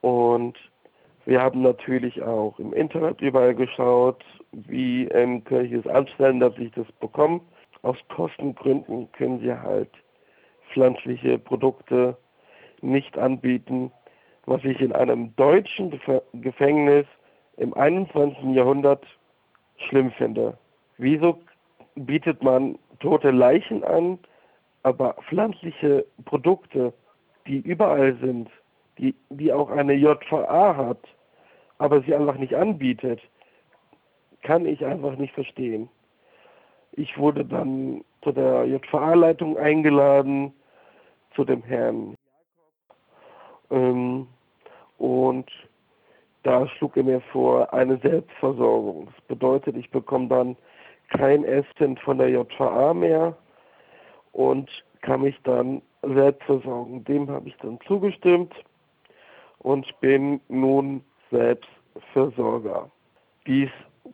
Und 0.00 0.56
wir 1.24 1.40
haben 1.40 1.62
natürlich 1.62 2.20
auch 2.22 2.58
im 2.58 2.72
Internet 2.72 3.20
überall 3.20 3.54
geschaut, 3.54 4.24
wie 4.52 5.06
ähm, 5.08 5.44
kann 5.44 5.66
ich 5.66 5.72
es 5.72 5.86
anstellen, 5.86 6.40
dass 6.40 6.56
ich 6.58 6.72
das 6.72 6.90
bekomme. 7.00 7.40
Aus 7.82 7.96
Kostengründen 8.08 9.10
können 9.12 9.40
sie 9.40 9.52
halt 9.52 9.90
pflanzliche 10.72 11.38
Produkte 11.38 12.16
nicht 12.80 13.16
anbieten, 13.18 13.92
was 14.46 14.64
ich 14.64 14.80
in 14.80 14.92
einem 14.92 15.34
deutschen 15.36 16.00
Gefängnis 16.32 17.06
im 17.56 17.74
21. 17.74 18.54
Jahrhundert 18.54 19.04
schlimm 19.88 20.10
finde. 20.12 20.58
Wieso 20.98 21.38
bietet 21.94 22.42
man 22.42 22.78
tote 23.00 23.30
Leichen 23.30 23.84
an, 23.84 24.18
aber 24.82 25.14
pflanzliche 25.28 26.06
Produkte, 26.24 26.92
die 27.46 27.58
überall 27.58 28.16
sind, 28.20 28.48
die, 28.98 29.14
die 29.30 29.52
auch 29.52 29.70
eine 29.70 29.94
JVA 29.94 30.76
hat, 30.76 31.00
aber 31.78 32.02
sie 32.02 32.14
einfach 32.14 32.36
nicht 32.36 32.54
anbietet, 32.54 33.20
kann 34.42 34.66
ich 34.66 34.84
einfach 34.84 35.16
nicht 35.16 35.34
verstehen. 35.34 35.88
Ich 36.92 37.16
wurde 37.16 37.44
dann 37.44 38.04
zu 38.22 38.32
der 38.32 38.66
JVA-Leitung 38.66 39.56
eingeladen, 39.56 40.52
zu 41.34 41.44
dem 41.44 41.62
Herrn. 41.62 42.14
Ähm, 43.70 44.26
und 44.98 45.50
da 46.42 46.66
schlug 46.68 46.96
er 46.96 47.04
mir 47.04 47.20
vor, 47.32 47.72
eine 47.72 47.98
Selbstversorgung. 47.98 49.06
Das 49.06 49.24
bedeutet, 49.26 49.76
ich 49.76 49.90
bekomme 49.90 50.28
dann 50.28 50.56
kein 51.16 51.44
Essen 51.44 51.96
von 51.98 52.18
der 52.18 52.30
JVA 52.30 52.94
mehr 52.94 53.36
und 54.32 54.68
kann 55.02 55.22
mich 55.22 55.38
dann 55.44 55.82
selbst 56.02 56.42
versorgen. 56.44 57.04
Dem 57.04 57.30
habe 57.30 57.48
ich 57.48 57.56
dann 57.58 57.78
zugestimmt 57.86 58.52
und 59.58 59.86
bin 60.00 60.40
nun 60.48 61.04
Selbstversorger. 61.30 62.90
Dies 63.46 63.70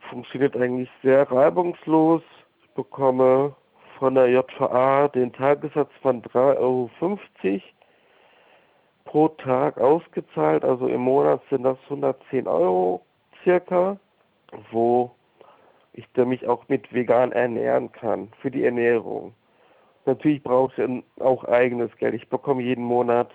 funktioniert 0.09 0.55
eigentlich 0.55 0.89
sehr 1.03 1.29
reibungslos. 1.31 2.21
Ich 2.61 2.69
bekomme 2.71 3.55
von 3.97 4.15
der 4.15 4.29
JVA 4.29 5.07
den 5.09 5.33
Tagessatz 5.33 5.91
von 6.01 6.21
3,50 6.21 6.57
Euro 6.57 6.89
pro 9.05 9.27
Tag 9.29 9.77
ausgezahlt. 9.79 10.63
Also 10.63 10.87
im 10.87 11.01
Monat 11.01 11.41
sind 11.49 11.63
das 11.63 11.77
110 11.85 12.47
Euro 12.47 13.01
circa, 13.43 13.97
wo 14.71 15.11
ich 15.93 16.05
der 16.15 16.25
mich 16.25 16.47
auch 16.47 16.67
mit 16.67 16.93
vegan 16.93 17.31
ernähren 17.31 17.91
kann, 17.91 18.29
für 18.41 18.51
die 18.51 18.63
Ernährung. 18.63 19.33
Natürlich 20.05 20.41
brauche 20.43 20.81
ich 20.81 21.03
auch 21.21 21.43
eigenes 21.45 21.95
Geld. 21.97 22.15
Ich 22.15 22.29
bekomme 22.29 22.63
jeden 22.63 22.83
Monat 22.83 23.29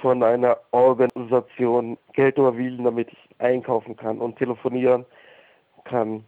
von 0.00 0.22
einer 0.22 0.58
Organisation 0.70 1.98
Geld 2.12 2.38
überwiesen, 2.38 2.84
damit 2.84 3.08
ich 3.12 3.28
einkaufen 3.38 3.96
kann 3.96 4.18
und 4.18 4.36
telefonieren 4.36 5.04
kann. 5.84 6.24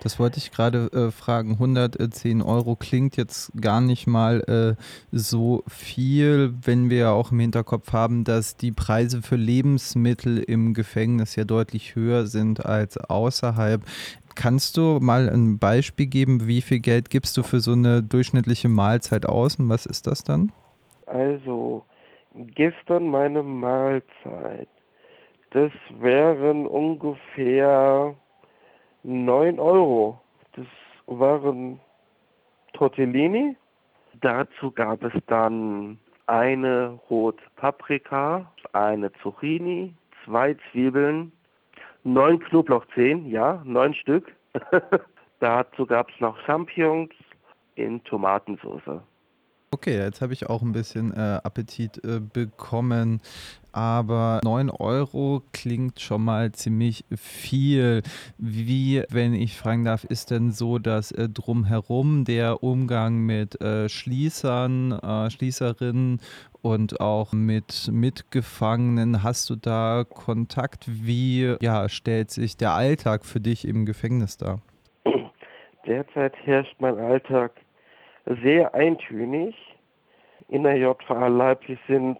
Das 0.00 0.18
wollte 0.18 0.38
ich 0.38 0.50
gerade 0.50 0.90
äh, 0.92 1.10
fragen. 1.12 1.52
110 1.52 2.42
Euro 2.42 2.74
klingt 2.74 3.16
jetzt 3.16 3.52
gar 3.60 3.80
nicht 3.80 4.06
mal 4.06 4.40
äh, 4.48 4.82
so 5.12 5.62
viel, 5.68 6.54
wenn 6.62 6.90
wir 6.90 6.98
ja 6.98 7.12
auch 7.12 7.30
im 7.30 7.38
Hinterkopf 7.38 7.92
haben, 7.92 8.24
dass 8.24 8.56
die 8.56 8.72
Preise 8.72 9.22
für 9.22 9.36
Lebensmittel 9.36 10.38
im 10.38 10.74
Gefängnis 10.74 11.36
ja 11.36 11.44
deutlich 11.44 11.94
höher 11.94 12.26
sind 12.26 12.66
als 12.66 12.96
außerhalb. 12.98 13.82
Kannst 14.34 14.76
du 14.76 14.98
mal 15.00 15.28
ein 15.28 15.58
Beispiel 15.58 16.06
geben, 16.06 16.46
wie 16.46 16.62
viel 16.62 16.80
Geld 16.80 17.10
gibst 17.10 17.36
du 17.36 17.42
für 17.42 17.60
so 17.60 17.72
eine 17.72 18.02
durchschnittliche 18.02 18.68
Mahlzeit 18.68 19.26
aus 19.26 19.56
und 19.56 19.68
was 19.68 19.86
ist 19.86 20.06
das 20.06 20.24
dann? 20.24 20.52
Also, 21.06 21.84
gestern 22.34 23.08
meine 23.08 23.42
Mahlzeit. 23.42 24.68
Das 25.50 25.70
wären 26.00 26.66
ungefähr 26.66 28.14
9 29.02 29.58
Euro. 29.58 30.18
Das 30.56 30.66
waren 31.06 31.78
Tortellini. 32.72 33.56
Dazu 34.20 34.70
gab 34.70 35.02
es 35.02 35.12
dann 35.26 35.98
eine 36.26 36.98
rote 37.10 37.42
Paprika, 37.56 38.50
eine 38.72 39.12
Zucchini, 39.22 39.94
zwei 40.24 40.56
Zwiebeln, 40.70 41.32
neun 42.04 42.40
Knoblauchzehen, 42.40 43.26
ja, 43.26 43.62
neun 43.64 43.94
Stück. 43.94 44.32
Dazu 45.40 45.86
gab 45.86 46.10
es 46.10 46.20
noch 46.20 46.38
Champignons 46.46 47.10
in 47.74 48.02
Tomatensauce. 48.04 49.00
Okay, 49.74 49.96
jetzt 49.96 50.20
habe 50.20 50.34
ich 50.34 50.50
auch 50.50 50.60
ein 50.60 50.72
bisschen 50.72 51.14
äh, 51.14 51.40
Appetit 51.42 51.96
äh, 52.04 52.20
bekommen. 52.20 53.22
Aber 53.72 54.40
9 54.44 54.68
Euro 54.68 55.40
klingt 55.54 55.98
schon 55.98 56.22
mal 56.26 56.52
ziemlich 56.52 57.06
viel. 57.16 58.02
Wie, 58.36 59.02
wenn 59.08 59.32
ich 59.32 59.56
fragen 59.56 59.86
darf, 59.86 60.04
ist 60.04 60.30
denn 60.30 60.50
so, 60.50 60.78
dass 60.78 61.10
äh, 61.10 61.26
drumherum 61.30 62.26
der 62.26 62.62
Umgang 62.62 63.20
mit 63.20 63.62
äh, 63.62 63.88
Schließern, 63.88 64.92
äh, 64.92 65.30
Schließerinnen 65.30 66.20
und 66.60 67.00
auch 67.00 67.32
mit 67.32 67.88
Mitgefangenen, 67.90 69.22
hast 69.22 69.48
du 69.48 69.56
da 69.56 70.04
Kontakt? 70.06 70.84
Wie 70.86 71.56
ja, 71.62 71.88
stellt 71.88 72.30
sich 72.30 72.58
der 72.58 72.74
Alltag 72.74 73.24
für 73.24 73.40
dich 73.40 73.66
im 73.66 73.86
Gefängnis 73.86 74.36
dar? 74.36 74.60
Derzeit 75.86 76.34
herrscht 76.44 76.76
mein 76.78 76.98
Alltag 76.98 77.52
sehr 78.26 78.74
eintönig. 78.74 79.54
In 80.48 80.64
der 80.64 80.76
JVA 80.76 81.28
Leipzig 81.28 81.78
sind 81.86 82.18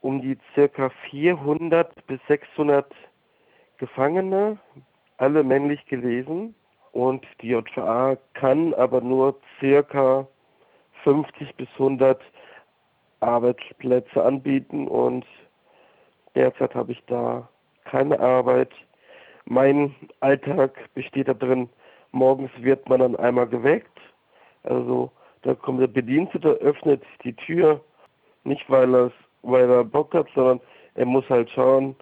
um 0.00 0.20
die 0.20 0.36
circa 0.54 0.90
400 1.10 2.06
bis 2.06 2.20
600 2.28 2.86
Gefangene, 3.78 4.58
alle 5.16 5.42
männlich 5.42 5.84
gelesen. 5.86 6.54
Und 6.92 7.26
die 7.40 7.48
JVA 7.48 8.16
kann 8.34 8.74
aber 8.74 9.00
nur 9.00 9.40
circa 9.58 10.28
50 11.02 11.56
bis 11.56 11.68
100 11.72 12.20
Arbeitsplätze 13.20 14.22
anbieten 14.22 14.86
und 14.86 15.24
derzeit 16.34 16.74
habe 16.74 16.92
ich 16.92 17.02
da 17.06 17.48
keine 17.84 18.20
Arbeit. 18.20 18.70
Mein 19.46 19.94
Alltag 20.20 20.72
besteht 20.94 21.28
darin, 21.28 21.68
morgens 22.12 22.50
wird 22.58 22.88
man 22.88 23.00
dann 23.00 23.16
einmal 23.16 23.46
geweckt, 23.46 23.98
also 24.62 25.10
da 25.44 25.54
kommt 25.54 25.80
der 25.80 25.88
Bedienstete, 25.88 26.48
öffnet 26.48 27.02
die 27.22 27.34
Tür, 27.34 27.80
nicht 28.44 28.68
weil, 28.70 28.94
er, 28.94 29.12
weil 29.42 29.70
er 29.70 29.84
Bock 29.84 30.14
hat, 30.14 30.26
sondern 30.34 30.60
er 30.94 31.04
muss 31.04 31.28
halt 31.28 31.50
schauen, 31.50 31.94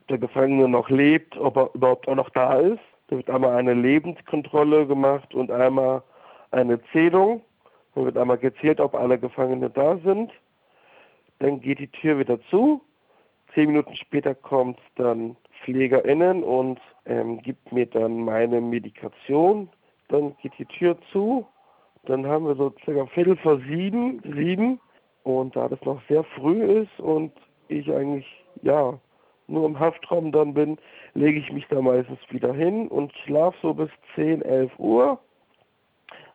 ob 0.00 0.08
der 0.08 0.18
Gefangene 0.18 0.66
noch 0.66 0.88
lebt, 0.88 1.36
ob 1.36 1.56
er 1.56 1.70
überhaupt 1.74 2.08
auch 2.08 2.14
noch 2.14 2.30
da 2.30 2.54
ist. 2.58 2.80
Da 3.08 3.16
wird 3.16 3.28
einmal 3.28 3.54
eine 3.54 3.74
Lebenskontrolle 3.74 4.86
gemacht 4.86 5.34
und 5.34 5.50
einmal 5.50 6.02
eine 6.52 6.82
Zählung. 6.90 7.42
Da 7.94 8.04
wird 8.04 8.16
einmal 8.16 8.38
gezählt, 8.38 8.80
ob 8.80 8.94
alle 8.94 9.18
Gefangene 9.18 9.68
da 9.68 9.98
sind. 9.98 10.32
Dann 11.38 11.60
geht 11.60 11.78
die 11.78 11.88
Tür 11.88 12.18
wieder 12.18 12.40
zu. 12.48 12.80
Zehn 13.54 13.68
Minuten 13.68 13.94
später 13.94 14.34
kommt 14.34 14.78
dann 14.96 15.36
PflegerInnen 15.62 16.42
und 16.42 16.80
ähm, 17.04 17.42
gibt 17.42 17.72
mir 17.72 17.86
dann 17.86 18.24
meine 18.24 18.60
Medikation. 18.60 19.68
Dann 20.08 20.34
geht 20.38 20.52
die 20.58 20.66
Tür 20.66 20.96
zu 21.12 21.46
dann 22.06 22.26
haben 22.26 22.46
wir 22.46 22.54
so 22.54 22.72
circa 22.84 23.06
Viertel 23.06 23.36
vor 23.36 23.58
sieben, 23.68 24.20
sieben. 24.24 24.80
Und 25.22 25.56
da 25.56 25.68
das 25.68 25.80
noch 25.82 26.00
sehr 26.08 26.22
früh 26.22 26.62
ist 26.62 27.00
und 27.00 27.32
ich 27.68 27.92
eigentlich, 27.92 28.26
ja, 28.62 28.98
nur 29.48 29.66
im 29.66 29.78
Haftraum 29.78 30.32
dann 30.32 30.54
bin, 30.54 30.78
lege 31.14 31.38
ich 31.38 31.52
mich 31.52 31.66
da 31.68 31.80
meistens 31.80 32.18
wieder 32.30 32.52
hin 32.52 32.88
und 32.88 33.12
schlafe 33.24 33.56
so 33.62 33.74
bis 33.74 33.90
10, 34.14 34.42
11 34.42 34.78
Uhr. 34.78 35.18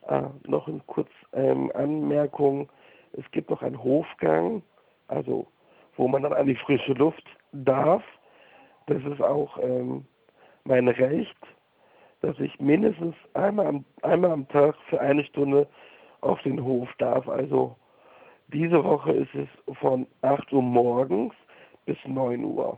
Ah, 0.07 0.31
noch 0.45 0.67
eine 0.67 0.81
kurze 0.87 1.11
ähm, 1.33 1.71
Anmerkung. 1.73 2.69
Es 3.13 3.29
gibt 3.31 3.49
noch 3.49 3.61
einen 3.61 3.81
Hofgang, 3.81 4.61
also 5.07 5.47
wo 5.95 6.07
man 6.07 6.23
dann 6.23 6.33
an 6.33 6.47
die 6.47 6.55
frische 6.55 6.93
Luft 6.93 7.23
darf. 7.51 8.03
Das 8.87 9.03
ist 9.03 9.21
auch 9.21 9.57
ähm, 9.61 10.05
mein 10.63 10.87
Recht 10.87 11.37
dass 12.21 12.39
ich 12.39 12.59
mindestens 12.59 13.15
einmal 13.33 13.67
am, 13.67 13.85
einmal 14.03 14.31
am 14.31 14.47
Tag 14.47 14.75
für 14.89 14.99
eine 15.01 15.23
Stunde 15.25 15.67
auf 16.21 16.41
den 16.43 16.63
Hof 16.63 16.87
darf. 16.97 17.27
Also 17.27 17.75
diese 18.53 18.83
Woche 18.83 19.11
ist 19.11 19.33
es 19.33 19.77
von 19.77 20.05
8 20.21 20.53
Uhr 20.53 20.61
morgens 20.61 21.33
bis 21.85 21.97
9 22.05 22.43
Uhr. 22.43 22.77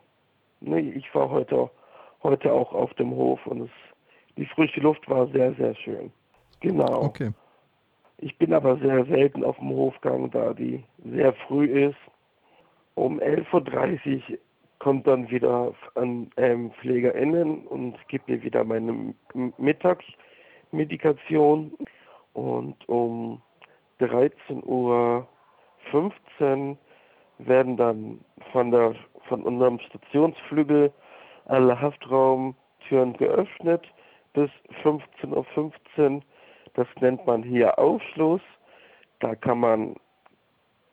Ich 0.61 1.13
war 1.13 1.29
heute, 1.29 1.69
heute 2.23 2.53
auch 2.53 2.73
auf 2.73 2.93
dem 2.93 3.11
Hof 3.11 3.45
und 3.45 3.63
es, 3.63 3.69
die 4.37 4.45
frische 4.45 4.79
Luft 4.79 5.07
war 5.09 5.27
sehr, 5.27 5.53
sehr 5.55 5.75
schön. 5.75 6.11
Genau. 6.61 7.03
Okay. 7.03 7.31
Ich 8.19 8.37
bin 8.37 8.53
aber 8.53 8.77
sehr 8.77 9.05
selten 9.05 9.43
auf 9.43 9.57
dem 9.57 9.69
Hofgang, 9.69 10.31
da 10.31 10.53
die 10.53 10.83
sehr 11.03 11.33
früh 11.33 11.65
ist. 11.65 11.97
Um 12.95 13.19
11.30 13.19 14.29
Uhr 14.29 14.37
kommt 14.83 15.07
dann 15.07 15.31
wieder 15.31 15.73
an 15.95 16.29
ähm, 16.35 16.69
PflegerInnen 16.71 17.65
und 17.67 17.95
gibt 18.09 18.27
mir 18.27 18.43
wieder 18.43 18.65
meine 18.65 19.13
Mittagsmedikation. 19.57 21.71
Und 22.33 22.89
um 22.89 23.41
13.15 24.01 24.61
Uhr 24.65 25.25
werden 27.37 27.77
dann 27.77 28.19
von, 28.51 28.71
der, 28.71 28.93
von 29.29 29.43
unserem 29.43 29.79
Stationsflügel 29.79 30.91
alle 31.45 31.79
Haftraumtüren 31.79 33.13
geöffnet 33.13 33.87
bis 34.33 34.49
15.15 34.83 35.31
Uhr. 35.31 35.45
Das 36.73 36.87
nennt 36.99 37.25
man 37.25 37.41
hier 37.41 37.79
Aufschluss. 37.79 38.41
Da 39.21 39.33
kann 39.35 39.61
man 39.61 39.95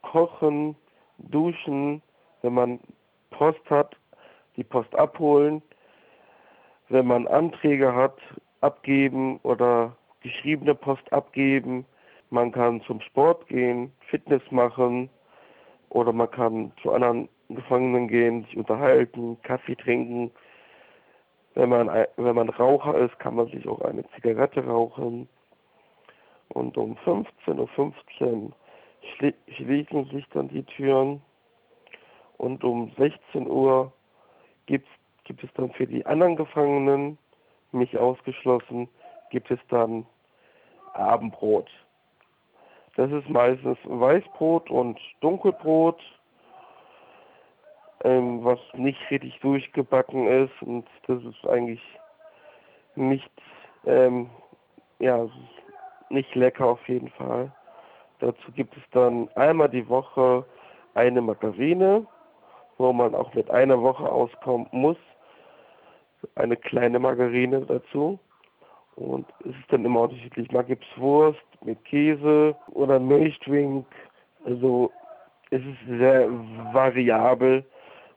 kochen, 0.02 0.76
duschen, 1.18 2.02
wenn 2.42 2.54
man 2.54 2.78
Post 3.40 3.70
hat, 3.70 3.96
die 4.56 4.64
Post 4.64 4.94
abholen. 4.94 5.62
Wenn 6.90 7.06
man 7.06 7.26
Anträge 7.26 7.94
hat, 7.94 8.18
abgeben 8.60 9.38
oder 9.44 9.96
geschriebene 10.20 10.74
Post 10.74 11.10
abgeben. 11.10 11.86
Man 12.28 12.52
kann 12.52 12.82
zum 12.82 13.00
Sport 13.00 13.46
gehen, 13.48 13.94
Fitness 14.10 14.42
machen 14.50 15.08
oder 15.88 16.12
man 16.12 16.30
kann 16.30 16.72
zu 16.82 16.92
anderen 16.92 17.30
Gefangenen 17.48 18.08
gehen, 18.08 18.44
sich 18.44 18.58
unterhalten, 18.58 19.40
Kaffee 19.42 19.74
trinken. 19.74 20.30
Wenn 21.54 21.70
man, 21.70 21.88
wenn 22.16 22.36
man 22.36 22.50
Raucher 22.50 22.94
ist, 22.98 23.18
kann 23.20 23.36
man 23.36 23.46
sich 23.46 23.66
auch 23.66 23.80
eine 23.80 24.04
Zigarette 24.10 24.66
rauchen. 24.66 25.30
Und 26.48 26.76
um 26.76 26.94
15.15 27.06 27.92
Uhr 28.20 28.52
schließen 29.56 30.04
sich 30.10 30.28
dann 30.28 30.48
die 30.48 30.64
Türen 30.64 31.22
und 32.40 32.64
um 32.64 32.90
16 32.96 33.46
Uhr 33.46 33.92
gibt, 34.64 34.88
gibt 35.24 35.44
es 35.44 35.50
dann 35.54 35.70
für 35.72 35.86
die 35.86 36.04
anderen 36.06 36.36
Gefangenen, 36.36 37.18
mich 37.70 37.96
ausgeschlossen, 37.98 38.88
gibt 39.30 39.50
es 39.50 39.60
dann 39.68 40.06
Abendbrot. 40.94 41.68
Das 42.96 43.10
ist 43.12 43.28
meistens 43.28 43.76
Weißbrot 43.84 44.70
und 44.70 44.98
Dunkelbrot, 45.20 46.00
ähm, 48.04 48.42
was 48.42 48.58
nicht 48.72 48.98
richtig 49.10 49.38
durchgebacken 49.40 50.26
ist 50.26 50.62
und 50.62 50.86
das 51.08 51.22
ist 51.22 51.46
eigentlich 51.46 51.82
nicht, 52.96 53.30
ähm, 53.84 54.30
ja, 54.98 55.28
nicht 56.08 56.34
lecker 56.34 56.66
auf 56.66 56.88
jeden 56.88 57.10
Fall. 57.10 57.52
Dazu 58.20 58.50
gibt 58.52 58.74
es 58.78 58.82
dann 58.92 59.28
einmal 59.34 59.68
die 59.68 59.86
Woche 59.88 60.46
eine 60.94 61.20
Margarine, 61.20 62.06
wo 62.80 62.94
man 62.94 63.14
auch 63.14 63.32
mit 63.34 63.50
einer 63.50 63.80
Woche 63.82 64.10
auskommen 64.10 64.66
muss. 64.72 64.96
Eine 66.34 66.56
kleine 66.56 66.98
Margarine 66.98 67.60
dazu. 67.60 68.18
Und 68.96 69.26
es 69.40 69.50
ist 69.50 69.70
dann 69.70 69.84
immer 69.84 70.02
unterschiedlich. 70.02 70.50
Mal 70.50 70.64
gibt 70.64 70.84
es 70.84 71.00
Wurst 71.00 71.38
mit 71.62 71.82
Käse 71.84 72.56
oder 72.72 72.98
Milchdrink. 72.98 73.86
Also 74.46 74.90
es 75.50 75.60
ist 75.60 75.98
sehr 75.98 76.28
variabel, 76.72 77.64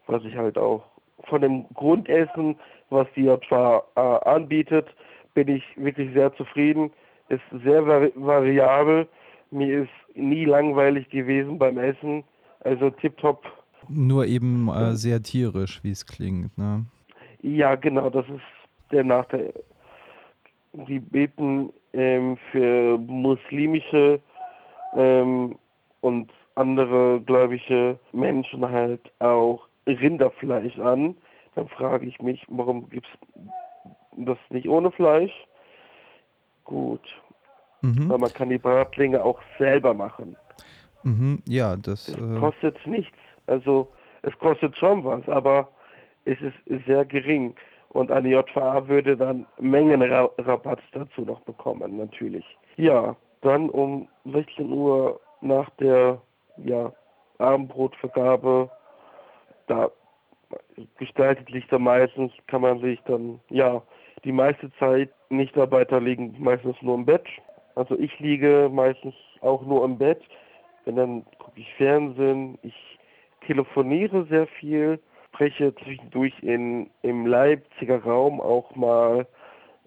was 0.08 0.24
ich 0.24 0.36
halt 0.36 0.58
auch 0.58 0.84
von 1.26 1.42
dem 1.42 1.66
Grundessen, 1.74 2.56
was 2.90 3.08
die 3.16 3.26
JVA 3.26 3.84
äh, 3.96 4.30
anbietet, 4.30 4.88
bin 5.34 5.50
ich 5.50 5.64
wirklich 5.76 6.14
sehr 6.14 6.34
zufrieden. 6.36 6.92
Ist 7.30 7.44
sehr 7.64 7.86
vari 7.86 8.14
variabel. 8.16 9.08
Mir 9.52 9.84
ist 9.84 10.16
nie 10.16 10.46
langweilig 10.46 11.10
gewesen 11.10 11.58
beim 11.58 11.78
Essen. 11.78 12.24
Also 12.62 12.90
tipptopp 12.90 13.46
nur 13.90 14.26
eben 14.26 14.70
äh, 14.70 14.96
sehr 14.96 15.22
tierisch, 15.22 15.84
wie 15.84 15.92
es 15.92 16.06
klingt, 16.06 16.58
ne? 16.58 16.86
Ja, 17.42 17.76
genau, 17.76 18.10
das 18.10 18.26
ist 18.28 18.92
der 18.92 19.04
Nachteil. 19.04 19.54
Die 20.74 21.00
beten 21.00 21.72
ähm, 21.92 22.38
für 22.52 22.98
muslimische 22.98 24.20
ähm, 24.96 25.56
und 26.02 26.32
andere 26.56 27.22
gläubige 27.22 28.00
Menschen 28.12 28.70
halt 28.70 29.02
auch 29.20 29.68
Rinderfleisch 29.88 30.78
an. 30.80 31.16
Dann 31.56 31.68
frage 31.68 32.06
ich 32.06 32.22
mich, 32.22 32.46
warum 32.48 32.90
gibt 32.90 33.08
es 33.08 33.44
das 34.18 34.38
nicht 34.50 34.68
ohne 34.68 34.92
Fleisch? 34.92 35.34
Gut. 36.64 37.02
Mhm. 37.82 38.10
Weil 38.10 38.18
man 38.18 38.34
kann 38.34 38.50
die 38.50 38.58
Bratlinge 38.58 39.24
auch 39.24 39.40
selber 39.58 39.94
machen. 39.94 40.36
Mhm, 41.04 41.44
ja, 41.48 41.76
das, 41.76 42.06
das 42.06 42.18
äh... 42.18 42.40
kostet 42.40 42.88
nichts. 42.88 43.18
Also 43.48 43.88
es 44.22 44.38
kostet 44.40 44.76
schon 44.78 45.04
was, 45.04 45.28
aber 45.28 45.68
es 46.26 46.40
ist 46.42 46.86
sehr 46.86 47.06
gering. 47.06 47.56
Und 47.90 48.12
eine 48.12 48.30
JVA 48.30 48.88
würde 48.88 49.16
dann 49.16 49.46
Mengenrabatt 49.60 50.80
dazu 50.94 51.22
noch 51.22 51.42
bekommen, 51.42 51.98
natürlich. 51.98 52.46
Ja, 52.76 53.16
dann 53.42 53.70
um 53.70 54.08
16.15 54.26 54.70
Uhr 54.70 55.20
nach 55.42 55.70
der 55.72 56.20
ja, 56.58 56.92
Abendbrotvergabe, 57.38 58.70
da 59.68 59.92
gestaltet 60.98 61.50
sich 61.50 61.68
dann 61.68 61.84
meistens, 61.84 62.32
kann 62.48 62.62
man 62.62 62.80
sich 62.80 63.00
dann, 63.06 63.40
ja, 63.50 63.82
die 64.24 64.32
meiste 64.32 64.72
Zeit, 64.80 65.10
Nichtarbeiter 65.30 66.00
liegen 66.00 66.36
meistens 66.40 66.76
nur 66.82 66.96
im 66.96 67.06
Bett. 67.06 67.26
Also 67.76 67.98
ich 67.98 68.18
liege 68.20 68.70
meistens 68.72 69.16
auch 69.42 69.62
nur 69.64 69.84
im 69.84 69.98
Bett. 69.98 70.22
Wenn 70.86 70.96
dann 70.96 71.26
gucke 71.40 71.60
ich 71.60 71.74
Fernsehen, 71.76 72.58
ich 72.62 72.93
telefoniere 73.46 74.26
sehr 74.26 74.48
viel, 74.48 75.00
spreche 75.28 75.74
zwischendurch 75.76 76.34
in, 76.42 76.90
im 77.02 77.26
Leipziger 77.26 78.04
Raum 78.04 78.40
auch 78.40 78.76
mal 78.76 79.28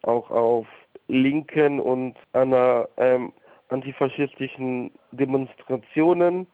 auch 0.03 0.31
auf 0.31 0.67
linken 1.09 1.81
und 1.81 2.17
einer 2.33 2.89
ähm, 2.97 3.33
antifaschistischen 3.69 4.91
Demonstrationen. 5.13 6.47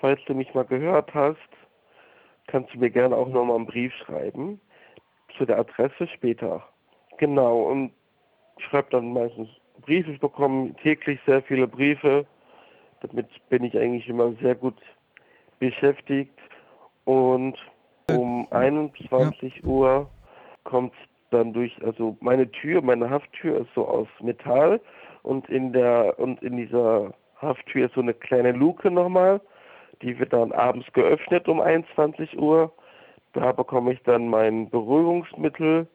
Falls 0.00 0.20
du 0.26 0.34
mich 0.34 0.52
mal 0.54 0.64
gehört 0.64 1.12
hast, 1.14 1.38
kannst 2.46 2.72
du 2.74 2.78
mir 2.78 2.90
gerne 2.90 3.16
auch 3.16 3.28
nochmal 3.28 3.56
einen 3.56 3.66
Brief 3.66 3.92
schreiben 3.94 4.60
zu 5.36 5.44
der 5.44 5.58
Adresse 5.58 6.06
später. 6.08 6.62
Genau, 7.18 7.62
und 7.62 7.92
ich 8.58 8.64
schreibe 8.64 8.88
dann 8.90 9.12
meistens 9.12 9.48
Briefe. 9.80 10.12
Ich 10.12 10.20
bekomme 10.20 10.74
täglich 10.82 11.18
sehr 11.26 11.42
viele 11.42 11.66
Briefe. 11.66 12.26
Damit 13.00 13.28
bin 13.48 13.64
ich 13.64 13.76
eigentlich 13.76 14.08
immer 14.08 14.32
sehr 14.40 14.54
gut 14.54 14.76
beschäftigt. 15.58 16.38
Und 17.04 17.56
um 18.10 18.46
21 18.50 19.64
Uhr 19.64 20.08
kommt 20.64 20.92
dann 21.30 21.52
durch, 21.52 21.76
also 21.84 22.16
meine 22.20 22.50
Tür, 22.50 22.82
meine 22.82 23.10
Hafttür 23.10 23.60
ist 23.60 23.74
so 23.74 23.86
aus 23.86 24.08
Metall 24.20 24.80
und 25.22 25.48
in 25.48 25.72
der 25.72 26.18
und 26.18 26.42
in 26.42 26.56
dieser 26.56 27.12
Hafttür 27.40 27.86
ist 27.86 27.94
so 27.94 28.00
eine 28.00 28.14
kleine 28.14 28.52
Luke 28.52 28.90
nochmal. 28.90 29.40
Die 30.02 30.18
wird 30.18 30.32
dann 30.32 30.52
abends 30.52 30.86
geöffnet 30.92 31.48
um 31.48 31.60
21 31.60 32.38
Uhr. 32.38 32.72
Da 33.32 33.52
bekomme 33.52 33.92
ich 33.92 34.02
dann 34.04 34.28
mein 34.28 34.70
Beruhigungsmittel, 34.70 35.86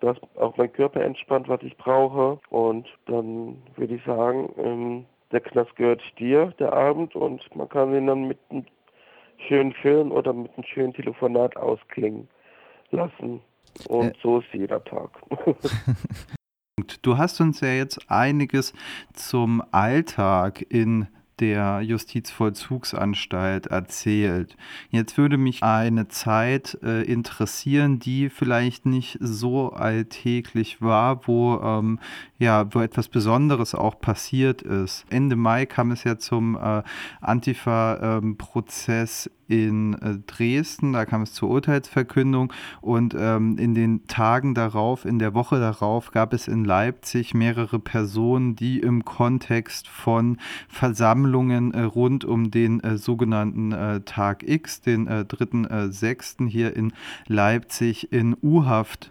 das 0.00 0.16
auch 0.36 0.56
mein 0.56 0.72
Körper 0.72 1.02
entspannt, 1.02 1.48
was 1.48 1.62
ich 1.62 1.76
brauche. 1.76 2.38
Und 2.50 2.86
dann 3.06 3.62
würde 3.76 3.94
ich 3.94 4.04
sagen, 4.04 4.52
ähm, 4.58 5.06
der 5.32 5.40
Knast 5.40 5.74
gehört 5.76 6.02
dir, 6.18 6.52
der 6.58 6.72
Abend, 6.72 7.16
und 7.16 7.42
man 7.56 7.68
kann 7.68 7.94
ihn 7.94 8.06
dann 8.06 8.28
mit 8.28 8.38
einem 8.50 8.66
schönen 9.48 9.72
Film 9.74 10.12
oder 10.12 10.32
mit 10.32 10.50
einem 10.56 10.64
schönen 10.64 10.92
Telefonat 10.92 11.56
ausklingen 11.56 12.28
lassen. 12.90 13.40
Und 13.88 14.08
äh. 14.08 14.18
so 14.22 14.38
ist 14.38 14.52
jeder 14.52 14.82
Tag. 14.84 15.10
Du 17.02 17.18
hast 17.18 17.40
uns 17.40 17.60
ja 17.60 17.68
jetzt 17.68 18.10
einiges 18.10 18.72
zum 19.12 19.62
Alltag 19.70 20.64
in 20.68 21.06
der 21.40 21.80
Justizvollzugsanstalt 21.82 23.66
erzählt. 23.66 24.56
Jetzt 24.90 25.18
würde 25.18 25.36
mich 25.36 25.62
eine 25.62 26.08
Zeit 26.08 26.78
äh, 26.82 27.02
interessieren, 27.02 27.98
die 27.98 28.28
vielleicht 28.28 28.86
nicht 28.86 29.18
so 29.20 29.72
alltäglich 29.72 30.80
war, 30.80 31.26
wo 31.26 31.60
ähm, 31.62 31.98
ja, 32.38 32.72
wo 32.74 32.80
etwas 32.80 33.08
Besonderes 33.08 33.74
auch 33.74 34.00
passiert 34.00 34.62
ist. 34.62 35.04
Ende 35.08 35.36
Mai 35.36 35.66
kam 35.66 35.90
es 35.90 36.04
ja 36.04 36.18
zum 36.18 36.56
äh, 36.56 36.82
Antifa-Prozess 37.20 39.26
ähm, 39.26 39.32
in 39.48 39.94
äh, 39.94 40.18
Dresden, 40.26 40.92
da 40.92 41.04
kam 41.04 41.22
es 41.22 41.32
zur 41.32 41.50
Urteilsverkündung 41.50 42.52
und 42.80 43.14
ähm, 43.18 43.58
in 43.58 43.74
den 43.74 44.06
Tagen 44.06 44.54
darauf, 44.54 45.04
in 45.04 45.18
der 45.18 45.34
Woche 45.34 45.58
darauf 45.58 46.10
gab 46.10 46.32
es 46.32 46.48
in 46.48 46.64
Leipzig 46.64 47.34
mehrere 47.34 47.78
Personen, 47.78 48.56
die 48.56 48.80
im 48.80 49.04
Kontext 49.04 49.88
von 49.88 50.38
Versammlungen 50.68 51.72
äh, 51.74 51.82
rund 51.82 52.24
um 52.24 52.50
den 52.50 52.80
äh, 52.80 52.96
sogenannten 52.96 53.72
äh, 53.72 54.00
Tag 54.00 54.42
X, 54.48 54.80
den 54.80 55.06
äh, 55.06 55.24
3.6. 55.28 56.46
Äh, 56.46 56.50
hier 56.50 56.76
in 56.76 56.92
Leipzig 57.26 58.12
in 58.12 58.36
U-Haft 58.42 59.10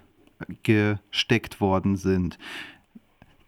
gesteckt 0.63 1.61
worden 1.61 1.95
sind. 1.95 2.37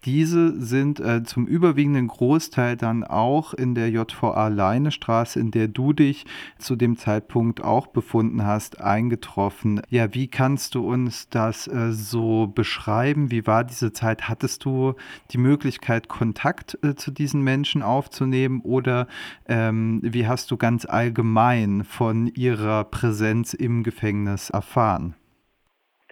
Diese 0.06 0.52
sind 0.60 1.00
äh, 1.00 1.24
zum 1.24 1.48
überwiegenden 1.48 2.06
Großteil 2.06 2.76
dann 2.76 3.02
auch 3.02 3.54
in 3.54 3.74
der 3.74 3.90
JVA 3.90 4.46
Leinestraße, 4.46 5.40
in 5.40 5.50
der 5.50 5.66
du 5.66 5.92
dich 5.92 6.26
zu 6.58 6.76
dem 6.76 6.96
Zeitpunkt 6.96 7.60
auch 7.60 7.88
befunden 7.88 8.46
hast, 8.46 8.80
eingetroffen. 8.80 9.82
Ja, 9.90 10.14
wie 10.14 10.28
kannst 10.28 10.76
du 10.76 10.88
uns 10.88 11.28
das 11.28 11.66
äh, 11.66 11.90
so 11.90 12.46
beschreiben? 12.46 13.32
Wie 13.32 13.48
war 13.48 13.64
diese 13.64 13.92
Zeit? 13.92 14.28
Hattest 14.28 14.64
du 14.64 14.94
die 15.32 15.38
Möglichkeit, 15.38 16.06
Kontakt 16.06 16.78
äh, 16.84 16.94
zu 16.94 17.10
diesen 17.10 17.42
Menschen 17.42 17.82
aufzunehmen 17.82 18.60
oder 18.60 19.08
ähm, 19.48 20.00
wie 20.04 20.28
hast 20.28 20.52
du 20.52 20.56
ganz 20.56 20.86
allgemein 20.86 21.82
von 21.82 22.28
ihrer 22.28 22.84
Präsenz 22.84 23.54
im 23.54 23.82
Gefängnis 23.82 24.50
erfahren? 24.50 25.16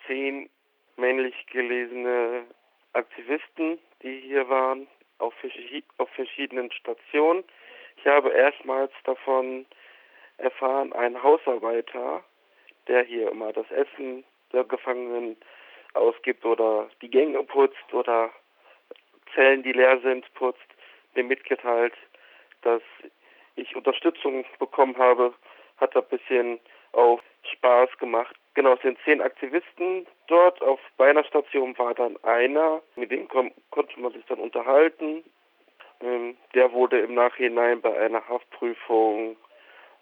Zehn 0.08 0.48
männlich 0.96 1.34
gelesene 1.52 2.42
Aktivisten, 2.94 3.78
die 4.02 4.20
hier 4.20 4.48
waren, 4.48 4.86
auf, 5.18 5.34
auf 5.98 6.10
verschiedenen 6.10 6.72
Stationen. 6.72 7.44
Ich 7.96 8.06
habe 8.06 8.30
erstmals 8.30 8.92
davon 9.04 9.66
erfahren, 10.38 10.92
ein 10.92 11.22
Hausarbeiter, 11.22 12.24
der 12.88 13.04
hier 13.04 13.30
immer 13.30 13.52
das 13.52 13.70
Essen 13.70 14.24
der 14.52 14.64
Gefangenen 14.64 15.36
ausgibt 15.94 16.44
oder 16.44 16.88
die 17.02 17.10
Gänge 17.10 17.42
putzt 17.44 17.92
oder 17.92 18.30
Zellen, 19.34 19.62
die 19.62 19.72
leer 19.72 20.00
sind, 20.00 20.32
putzt, 20.34 20.60
mir 21.14 21.24
mitgeteilt, 21.24 21.94
dass 22.62 22.82
ich 23.56 23.74
Unterstützung 23.76 24.44
bekommen 24.58 24.96
habe, 24.98 25.34
hat 25.78 25.96
ein 25.96 26.04
bisschen 26.08 26.60
auch 26.92 27.20
Spaß 27.52 27.96
gemacht. 27.98 28.36
Genau, 28.54 28.74
es 28.74 28.82
sind 28.82 28.98
zehn 29.04 29.20
Aktivisten 29.20 30.06
dort. 30.28 30.62
Auf 30.62 30.80
meiner 30.96 31.24
Station 31.24 31.76
war 31.76 31.94
dann 31.94 32.16
einer, 32.22 32.82
mit 32.94 33.10
dem 33.10 33.28
konnte 33.28 34.00
man 34.00 34.12
sich 34.12 34.24
dann 34.26 34.38
unterhalten. 34.38 35.24
Ähm, 36.00 36.36
der 36.54 36.72
wurde 36.72 37.00
im 37.00 37.14
Nachhinein 37.14 37.80
bei 37.80 37.98
einer 37.98 38.26
Haftprüfung 38.28 39.36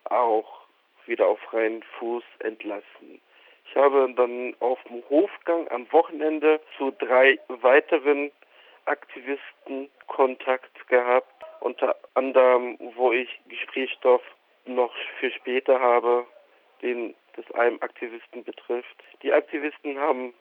auch 0.04 0.62
wieder 1.06 1.26
auf 1.26 1.40
freien 1.40 1.82
Fuß 1.98 2.24
entlassen. 2.40 3.20
Ich 3.66 3.76
habe 3.76 4.12
dann 4.16 4.54
auf 4.60 4.78
dem 4.84 5.02
Hofgang 5.08 5.66
am 5.68 5.90
Wochenende 5.90 6.60
zu 6.76 6.90
drei 6.98 7.38
weiteren 7.48 8.30
Aktivisten 8.84 9.88
Kontakt 10.08 10.88
gehabt, 10.88 11.32
unter 11.60 11.96
anderem, 12.14 12.76
wo 12.96 13.12
ich 13.12 13.40
Gesprächsstoff 13.48 14.22
noch 14.66 14.92
für 15.20 15.30
später 15.30 15.80
habe, 15.80 16.26
den 16.82 17.14
das 17.36 17.50
einem 17.52 17.78
Aktivisten 17.80 18.44
betrifft. 18.44 18.96
Die 19.22 19.32
Aktivisten 19.32 19.98
haben 19.98 20.34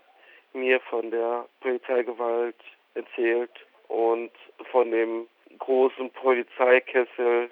mir 0.54 0.80
von 0.82 1.12
der 1.12 1.45
Polizeigewalt 1.62 2.56
erzählt 2.93 3.51
und 3.88 4.32
von 4.71 4.91
dem 4.91 5.27
großen 5.60 6.10
Polizeikessel, 6.12 7.49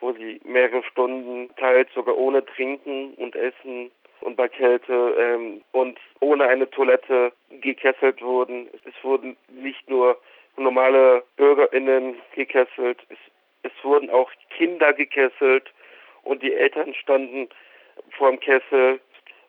wo 0.00 0.12
sie 0.12 0.40
mehrere 0.44 0.82
Stunden, 0.84 1.54
teils 1.56 1.92
sogar 1.94 2.16
ohne 2.16 2.44
Trinken 2.44 3.14
und 3.14 3.34
Essen 3.36 3.90
und 4.20 4.36
bei 4.36 4.48
Kälte 4.48 5.16
ähm, 5.18 5.62
und 5.72 5.98
ohne 6.20 6.46
eine 6.46 6.68
Toilette 6.70 7.32
gekesselt 7.60 8.22
wurden. 8.22 8.68
Es 8.84 8.94
wurden 9.02 9.36
nicht 9.48 9.88
nur 9.88 10.18
normale 10.56 11.22
BürgerInnen 11.36 12.16
gekesselt, 12.34 12.98
es, 13.08 13.18
es 13.62 13.72
wurden 13.82 14.10
auch 14.10 14.30
Kinder 14.50 14.92
gekesselt 14.92 15.70
und 16.22 16.42
die 16.42 16.52
Eltern 16.52 16.94
standen 16.94 17.48
vorm 18.16 18.38
Kessel 18.40 19.00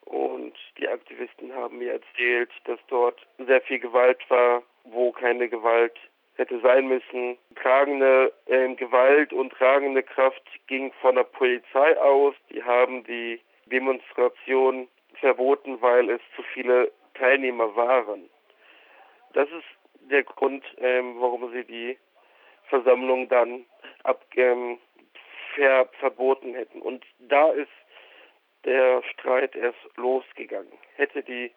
und 0.05 0.53
die 0.77 0.87
Aktivisten 0.87 1.53
haben 1.53 1.77
mir 1.77 1.93
erzählt, 1.93 2.51
dass 2.65 2.79
dort 2.87 3.19
sehr 3.37 3.61
viel 3.61 3.79
Gewalt 3.79 4.19
war, 4.29 4.63
wo 4.83 5.11
keine 5.11 5.47
Gewalt 5.47 5.97
hätte 6.35 6.59
sein 6.59 6.87
müssen. 6.87 7.37
Tragende 7.55 8.33
äh, 8.47 8.73
Gewalt 8.75 9.31
und 9.33 9.51
tragende 9.53 10.03
Kraft 10.03 10.43
ging 10.67 10.91
von 11.01 11.15
der 11.15 11.23
Polizei 11.23 11.97
aus. 11.99 12.35
Die 12.49 12.63
haben 12.63 13.03
die 13.03 13.39
Demonstration 13.67 14.87
verboten, 15.19 15.81
weil 15.81 16.09
es 16.09 16.21
zu 16.35 16.43
viele 16.53 16.91
Teilnehmer 17.13 17.75
waren. 17.75 18.29
Das 19.33 19.47
ist 19.49 20.09
der 20.09 20.23
Grund, 20.23 20.63
ähm, 20.77 21.15
warum 21.19 21.51
sie 21.51 21.63
die 21.63 21.97
Versammlung 22.67 23.29
dann 23.29 23.65
ab, 24.03 24.25
ähm, 24.35 24.79
ver 25.55 25.87
verboten 25.99 26.53
hätten. 26.53 26.81
Und 26.81 27.05
da 27.19 27.51
ist 27.51 27.69
der 28.65 29.03
Streit 29.11 29.55
erst 29.55 29.79
losgegangen. 29.97 30.71
Hätte 30.95 31.23
die 31.23 31.51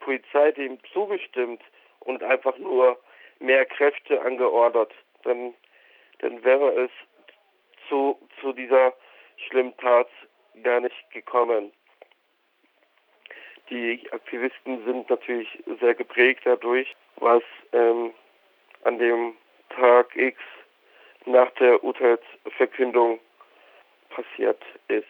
Polizei 0.00 0.52
dem 0.52 0.78
zugestimmt 0.92 1.62
und 2.00 2.22
einfach 2.22 2.56
nur 2.58 2.98
mehr 3.40 3.64
Kräfte 3.66 4.20
angeordert, 4.22 4.92
dann, 5.22 5.54
dann 6.20 6.44
wäre 6.44 6.84
es 6.84 6.90
zu, 7.88 8.18
zu 8.40 8.52
dieser 8.52 8.92
schlimmen 9.48 9.76
Tat 9.78 10.08
gar 10.62 10.80
nicht 10.80 11.10
gekommen. 11.10 11.72
Die 13.70 14.06
Aktivisten 14.12 14.84
sind 14.84 15.08
natürlich 15.08 15.48
sehr 15.80 15.94
geprägt 15.94 16.42
dadurch, 16.44 16.94
was 17.16 17.42
ähm, 17.72 18.12
an 18.84 18.98
dem 18.98 19.34
Tag 19.70 20.14
X 20.14 20.38
nach 21.24 21.50
der 21.52 21.82
Urteilsverkündung 21.82 23.18
passiert 24.10 24.62
ist. 24.88 25.06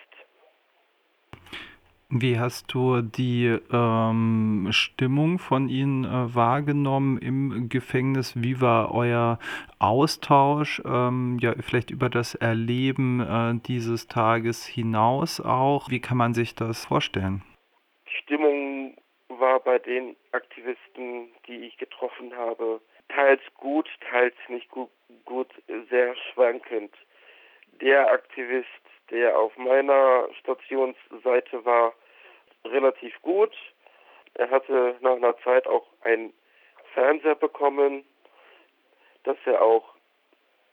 Wie 2.16 2.38
hast 2.38 2.72
du 2.72 3.02
die 3.02 3.58
ähm, 3.72 4.68
Stimmung 4.70 5.40
von 5.40 5.68
ihnen 5.68 6.04
äh, 6.04 6.32
wahrgenommen 6.32 7.18
im 7.18 7.68
Gefängnis? 7.68 8.40
Wie 8.40 8.60
war 8.60 8.94
euer 8.94 9.40
Austausch, 9.80 10.80
ähm, 10.86 11.38
ja, 11.40 11.54
vielleicht 11.60 11.90
über 11.90 12.08
das 12.08 12.36
Erleben 12.36 13.18
äh, 13.18 13.60
dieses 13.66 14.06
Tages 14.06 14.64
hinaus 14.64 15.40
auch? 15.40 15.90
Wie 15.90 16.00
kann 16.00 16.16
man 16.16 16.34
sich 16.34 16.54
das 16.54 16.84
vorstellen? 16.84 17.42
Die 18.06 18.16
Stimmung 18.22 18.96
war 19.26 19.58
bei 19.58 19.80
den 19.80 20.14
Aktivisten, 20.30 21.30
die 21.48 21.66
ich 21.66 21.76
getroffen 21.78 22.32
habe, 22.36 22.80
teils 23.08 23.42
gut, 23.54 23.88
teils 24.08 24.36
nicht 24.46 24.70
gut, 24.70 24.90
gut 25.24 25.48
sehr 25.90 26.14
schwankend. 26.14 26.94
Der 27.80 28.08
Aktivist, 28.12 28.68
der 29.10 29.36
auf 29.36 29.56
meiner 29.56 30.28
Stationsseite 30.38 31.64
war, 31.64 31.92
relativ 32.64 33.20
gut. 33.22 33.52
Er 34.34 34.50
hatte 34.50 34.96
nach 35.00 35.16
einer 35.16 35.36
Zeit 35.38 35.66
auch 35.66 35.86
einen 36.02 36.32
Fernseher 36.94 37.34
bekommen, 37.34 38.04
dass 39.24 39.36
er 39.44 39.62
auch 39.62 39.94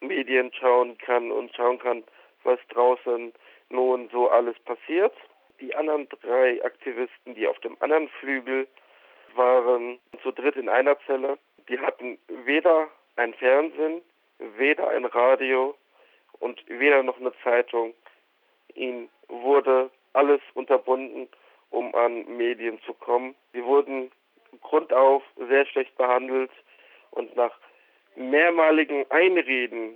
Medien 0.01 0.51
schauen 0.53 0.97
kann 0.97 1.31
und 1.31 1.55
schauen 1.55 1.79
kann, 1.79 2.03
was 2.43 2.59
draußen 2.69 3.33
nun 3.69 4.09
so 4.09 4.29
alles 4.29 4.57
passiert. 4.59 5.13
Die 5.59 5.75
anderen 5.75 6.07
drei 6.21 6.63
Aktivisten, 6.65 7.35
die 7.35 7.47
auf 7.47 7.59
dem 7.59 7.77
anderen 7.81 8.09
Flügel 8.19 8.67
waren, 9.35 9.99
zu 10.23 10.31
dritt 10.31 10.55
in 10.55 10.69
einer 10.69 10.99
Zelle, 11.05 11.37
die 11.69 11.79
hatten 11.79 12.17
weder 12.27 12.89
ein 13.15 13.33
Fernsehen, 13.35 14.01
weder 14.57 14.89
ein 14.89 15.05
Radio 15.05 15.75
und 16.39 16.63
weder 16.67 17.03
noch 17.03 17.19
eine 17.19 17.31
Zeitung. 17.43 17.93
Ihnen 18.73 19.09
wurde 19.27 19.91
alles 20.13 20.41
unterbunden 20.55 21.29
um 21.71 21.93
an 21.95 22.25
Medien 22.37 22.79
zu 22.85 22.93
kommen. 22.93 23.35
Sie 23.53 23.63
wurden 23.63 24.11
grundauf 24.61 25.23
sehr 25.49 25.65
schlecht 25.65 25.95
behandelt 25.97 26.51
und 27.11 27.35
nach 27.35 27.53
mehrmaligen 28.15 29.09
Einreden 29.09 29.95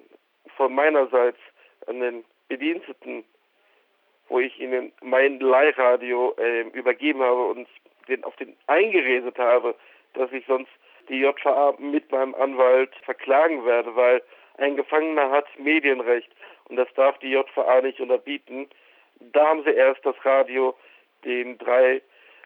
von 0.55 0.73
meinerseits 0.73 1.37
an 1.87 1.99
den 1.99 2.25
Bediensteten, 2.47 3.23
wo 4.29 4.39
ich 4.39 4.59
ihnen 4.59 4.91
mein 5.01 5.39
Leihradio 5.39 6.35
äh, 6.37 6.61
übergeben 6.69 7.21
habe 7.21 7.45
und 7.45 7.67
den, 8.07 8.23
auf 8.23 8.35
den 8.37 8.55
eingeredet 8.67 9.37
habe, 9.37 9.75
dass 10.13 10.31
ich 10.31 10.45
sonst 10.45 10.71
die 11.09 11.19
JVA 11.19 11.75
mit 11.77 12.11
meinem 12.11 12.33
Anwalt 12.35 12.95
verklagen 13.03 13.65
werde, 13.65 13.95
weil 13.95 14.23
ein 14.57 14.75
Gefangener 14.75 15.29
hat 15.29 15.45
Medienrecht 15.59 16.29
und 16.69 16.77
das 16.77 16.87
darf 16.95 17.17
die 17.19 17.31
JVA 17.31 17.81
nicht 17.81 17.99
unterbieten. 17.99 18.67
Da 19.19 19.47
haben 19.47 19.63
sie 19.63 19.71
erst 19.71 20.05
das 20.05 20.15
Radio 20.25 20.75
den 21.25 21.57
drei 21.57 22.01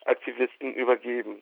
Aktivisten 0.05 0.73
übergeben. 0.73 1.41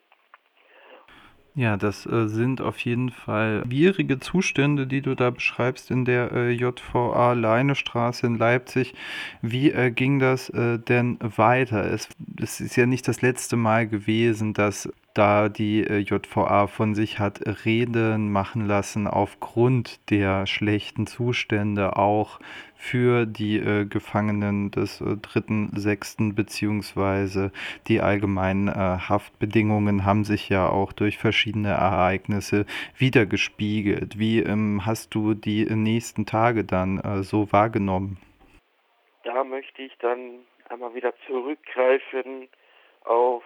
Ja, 1.58 1.76
das 1.76 2.06
äh, 2.06 2.28
sind 2.28 2.62
auf 2.62 2.78
jeden 2.78 3.10
Fall 3.10 3.64
schwierige 3.66 4.20
Zustände, 4.20 4.86
die 4.86 5.02
du 5.02 5.16
da 5.16 5.32
beschreibst 5.32 5.90
in 5.90 6.06
der 6.06 6.32
äh, 6.32 6.52
JVA 6.52 7.34
Leinestraße 7.34 8.28
in 8.28 8.38
Leipzig. 8.38 8.94
Wie 9.42 9.72
äh, 9.72 9.90
ging 9.90 10.20
das 10.20 10.50
äh, 10.50 10.78
denn 10.78 11.18
weiter? 11.20 11.84
Es, 11.92 12.10
es, 12.40 12.62
ist 12.62 12.76
ja 12.76 12.86
nicht 12.86 13.08
das 13.08 13.24
letzte 13.24 13.56
Mal 13.56 13.88
gewesen, 13.88 14.54
dass 14.54 14.88
da 15.16 15.50
die 15.50 15.84
äh, 15.84 15.98
JVA 15.98 16.68
von 16.68 16.94
sich 16.94 17.18
hat 17.18 17.42
reden 17.66 18.32
machen 18.32 18.68
lassen 18.68 19.08
aufgrund 19.08 20.12
der 20.12 20.46
schlechten 20.46 21.08
Zustände 21.08 21.98
auch 21.98 22.40
für 22.78 23.26
die 23.26 23.58
äh, 23.58 23.86
Gefangenen 23.86 24.72
des 24.72 25.02
äh, 25.02 25.18
dritten, 25.18 25.72
sechsten 25.76 26.36
beziehungsweise 26.36 27.52
die 27.88 28.02
allgemeinen 28.02 28.68
äh, 28.68 28.72
Haftbedingungen 28.72 30.06
haben 30.06 30.24
sich 30.24 30.50
ja 30.50 30.70
auch 30.70 30.94
durch 30.94 31.18
verschiedene 31.18 31.70
Ereignisse 31.70 32.66
wiedergespiegelt. 32.98 34.20
Wie 34.20 34.40
ähm, 34.40 34.86
hast 34.86 35.14
du 35.16 35.34
die 35.34 35.66
nächsten 35.66 36.26
Tage 36.26 36.64
dann 36.64 37.00
äh, 37.00 37.24
so 37.24 37.52
wahrgenommen? 37.52 38.18
Da 39.24 39.44
möchte 39.44 39.82
ich 39.82 39.98
dann 40.00 40.46
einmal 40.70 40.94
wieder 40.94 41.14
zurückgreifen 41.26 42.48
auf 43.04 43.44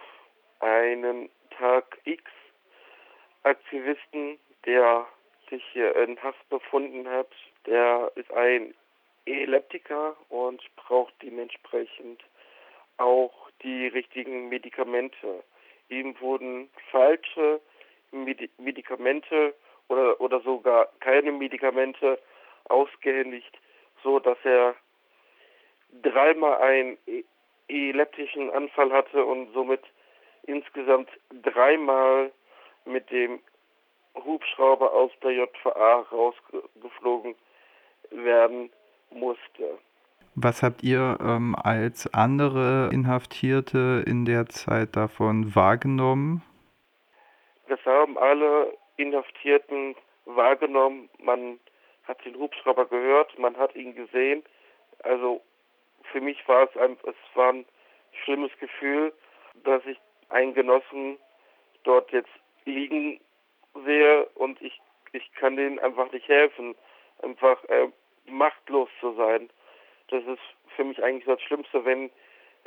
einen 0.60 1.30
Tag 1.58 1.98
X 2.04 2.24
Aktivisten, 3.44 4.38
der 4.65 5.08
sich 5.50 5.63
hier 5.74 5.96
in 5.96 6.22
Haft 6.22 6.48
befunden 6.50 7.08
hat. 7.08 7.30
Der 7.65 8.12
ist 8.15 8.32
ein 8.34 8.74
Epileptiker 9.26 10.16
und 10.30 10.62
braucht 10.76 11.14
dementsprechend 11.22 12.24
auch 12.98 13.50
die 13.64 13.88
richtigen 13.88 14.50
Medikamente. 14.50 15.44
Ihm 15.90 16.20
wurden 16.20 16.70
falsche 16.92 17.60
Medi 18.12 18.50
Medikamente 18.58 19.54
oder, 19.88 20.20
oder 20.20 20.42
sogar 20.42 20.90
keine 21.00 21.32
Medikamente 21.32 22.20
ausgehändigt, 22.66 23.58
so 24.04 24.20
dass 24.20 24.38
er 24.44 24.76
dreimal 26.02 26.58
einen 26.62 26.98
e 27.08 27.24
epileptischen 27.68 28.50
Anfall 28.50 28.92
hatte 28.92 29.24
und 29.24 29.54
somit 29.54 29.82
insgesamt 30.44 31.10
dreimal 31.42 32.32
mit 32.84 33.10
dem 33.12 33.40
Hubschrauber 34.16 34.92
aus 34.92 35.12
der 35.24 35.32
JVA 35.32 36.02
rausgeflogen 36.12 37.36
werden 38.10 38.70
musste. 39.12 39.80
Was 40.36 40.63
habt 40.63 40.84
ihr 40.84 41.17
ähm, 41.21 41.56
als 41.62 42.12
andere 42.13 42.89
Inhaftierte 42.93 44.04
in 44.08 44.24
der 44.26 44.47
Zeit 44.47 44.95
davon 44.95 45.56
wahrgenommen? 45.56 46.41
Das 47.67 47.80
haben 47.86 48.17
alle 48.17 48.78
Inhaftierten 48.97 49.95
wahrgenommen. 50.26 51.10
Man 51.19 51.60
hat 52.04 52.24
den 52.26 52.36
Hubschrauber 52.36 52.86
gehört, 52.86 53.38
man 53.38 53.58
hat 53.58 53.76
ihn 53.76 53.93
gesehen. 53.93 54.43
Also 55.04 55.41
für 56.12 56.21
mich 56.21 56.47
war 56.47 56.63
es 56.63 56.78
ein, 56.78 56.97
es 57.04 57.15
war 57.36 57.54
ein 57.54 57.65
schlimmes 58.24 58.52
Gefühl, 58.60 59.13
dass 59.63 59.86
ich 59.86 60.00
einen 60.30 60.54
Genossen 60.54 61.17
dort 61.84 62.12
jetzt 62.12 62.32
liegen 62.65 63.19
sehe 63.86 64.26
und 64.36 64.62
ich, 64.62 64.80
ich 65.12 65.32
kann 65.34 65.56
denen 65.56 65.80
einfach 65.80 66.12
nicht 66.12 66.28
helfen, 66.28 66.76
einfach 67.21 67.63
äh, 67.65 67.89
machtlos 68.26 68.90
zu 69.00 69.14
sein. 69.14 69.50
Das 70.10 70.24
ist 70.26 70.42
für 70.76 70.84
mich 70.84 71.02
eigentlich 71.04 71.26
das 71.26 71.42
Schlimmste, 71.42 71.86
wenn 71.86 72.10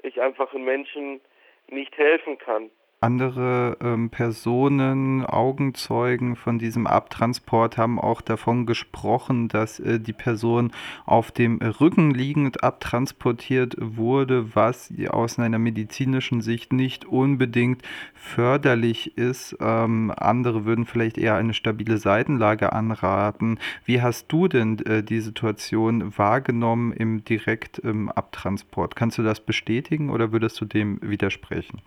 ich 0.02 0.20
einfach 0.20 0.52
einen 0.52 0.64
Menschen 0.64 1.20
nicht 1.68 1.96
helfen 1.96 2.38
kann 2.38 2.70
andere 3.04 3.76
ähm, 3.82 4.08
Personen, 4.08 5.26
Augenzeugen 5.26 6.36
von 6.36 6.58
diesem 6.58 6.86
Abtransport 6.86 7.76
haben 7.76 8.00
auch 8.00 8.22
davon 8.22 8.64
gesprochen, 8.64 9.48
dass 9.48 9.78
äh, 9.78 10.00
die 10.00 10.14
Person 10.14 10.72
auf 11.04 11.30
dem 11.30 11.58
Rücken 11.58 12.12
liegend 12.12 12.64
abtransportiert 12.64 13.76
wurde, 13.78 14.54
was 14.54 14.90
aus 15.10 15.38
einer 15.38 15.58
medizinischen 15.58 16.40
Sicht 16.40 16.72
nicht 16.72 17.04
unbedingt 17.04 17.82
förderlich 18.14 19.18
ist. 19.18 19.54
Ähm, 19.60 20.10
andere 20.16 20.64
würden 20.64 20.86
vielleicht 20.86 21.18
eher 21.18 21.34
eine 21.36 21.52
stabile 21.52 21.98
Seitenlage 21.98 22.72
anraten. 22.72 23.58
Wie 23.84 24.00
hast 24.00 24.32
du 24.32 24.48
denn 24.48 24.78
äh, 24.86 25.02
die 25.02 25.20
Situation 25.20 26.16
wahrgenommen 26.16 26.94
im 26.94 27.22
Direktabtransport? 27.22 28.92
Ähm, 28.92 28.96
Kannst 28.96 29.18
du 29.18 29.22
das 29.22 29.40
bestätigen 29.40 30.08
oder 30.08 30.32
würdest 30.32 30.58
du 30.58 30.64
dem 30.64 30.98
widersprechen? 31.02 31.82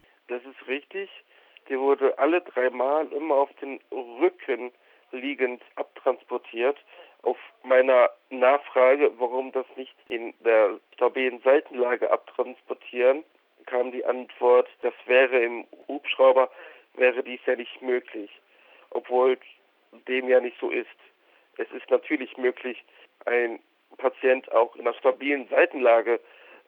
Die 1.70 1.80
wurde 1.80 2.18
alle 2.18 2.42
drei 2.42 2.70
Mal 2.70 3.12
immer 3.12 3.36
auf 3.36 3.54
den 3.56 3.80
Rücken 3.92 4.72
liegend 5.12 5.62
abtransportiert. 5.76 6.78
Auf 7.24 7.38
meiner 7.64 8.10
Nachfrage, 8.30 9.12
warum 9.18 9.52
das 9.52 9.66
nicht 9.76 9.96
in 10.08 10.34
der 10.46 10.80
stabilen 10.94 11.42
Seitenlage 11.42 12.10
abtransportieren, 12.10 13.24
kam 13.66 13.92
die 13.92 14.06
Antwort, 14.06 14.70
das 14.82 14.94
wäre 15.06 15.40
im 15.40 15.66
Hubschrauber, 15.88 16.50
wäre 16.94 17.22
dies 17.24 17.42
ja 17.46 17.56
nicht 17.56 17.82
möglich. 17.82 18.32
Obwohl 18.92 19.38
dem 20.08 20.30
ja 20.30 20.40
nicht 20.40 20.58
so 20.60 20.70
ist. 20.70 20.88
Es 21.58 21.70
ist 21.72 21.90
natürlich 21.90 22.38
möglich, 22.38 22.84
ein 23.26 23.60
Patient 23.98 24.50
auch 24.52 24.76
in 24.76 24.82
einer 24.82 24.94
stabilen 24.94 25.48
Seitenlage 25.50 26.20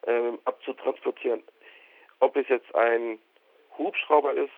äh, 0.08 0.32
abzutransportieren. 0.46 1.44
Ob 2.20 2.36
es 2.36 2.48
jetzt 2.50 2.74
ein 2.76 3.20
Hubschrauber 3.78 4.34
ist 4.34 4.52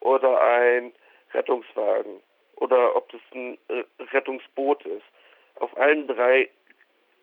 oder 0.00 0.40
ein 0.40 0.92
Rettungswagen 1.32 2.20
oder 2.56 2.96
ob 2.96 3.10
das 3.10 3.20
ein 3.34 3.58
äh, 3.68 3.84
Rettungsboot 4.12 4.84
ist. 4.86 5.04
Auf 5.56 5.76
allen 5.76 6.06
drei 6.06 6.48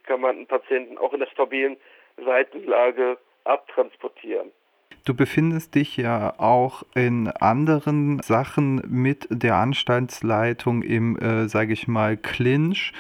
kann 0.04 0.22
man 0.22 0.38
einen 0.38 0.48
Patienten 0.48 0.98
auch 0.98 1.14
in 1.14 1.20
der 1.20 1.28
stabilen 1.28 1.78
Seitenlage 2.18 3.18
abtransportieren. 3.46 4.52
Du 5.06 5.14
befindest 5.14 5.76
dich 5.76 5.98
ja 5.98 6.34
auch 6.38 6.84
in 6.96 7.28
anderen 7.28 8.22
Sachen 8.22 8.82
mit 8.88 9.28
der 9.30 9.56
Anstaltsleitung 9.56 10.82
im, 10.82 11.18
äh, 11.18 11.50
sage 11.50 11.74
ich 11.74 11.88
mal, 11.90 12.16
Clinch. 12.16 12.94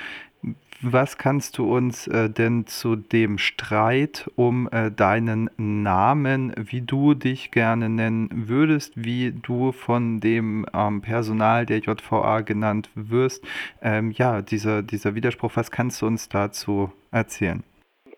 Was 0.85 1.17
kannst 1.17 1.57
du 1.57 1.73
uns 1.73 2.07
äh, 2.07 2.29
denn 2.29 2.67
zu 2.67 2.97
dem 2.97 3.37
Streit 3.37 4.29
um 4.35 4.67
äh, 4.69 4.91
deinen 4.91 5.49
Namen, 5.55 6.53
wie 6.57 6.81
du 6.81 7.13
dich 7.13 7.51
gerne 7.51 7.87
nennen 7.87 8.29
würdest, 8.49 8.91
wie 8.97 9.31
du 9.31 9.71
von 9.71 10.19
dem 10.19 10.65
ähm, 10.73 11.01
Personal 11.01 11.65
der 11.65 11.77
JVA 11.77 12.41
genannt 12.41 12.89
wirst, 12.95 13.47
ähm, 13.81 14.11
ja, 14.11 14.41
dieser, 14.41 14.81
dieser 14.81 15.15
Widerspruch, 15.15 15.51
was 15.55 15.71
kannst 15.71 16.01
du 16.01 16.05
uns 16.05 16.27
dazu 16.27 16.91
erzählen? 17.13 17.63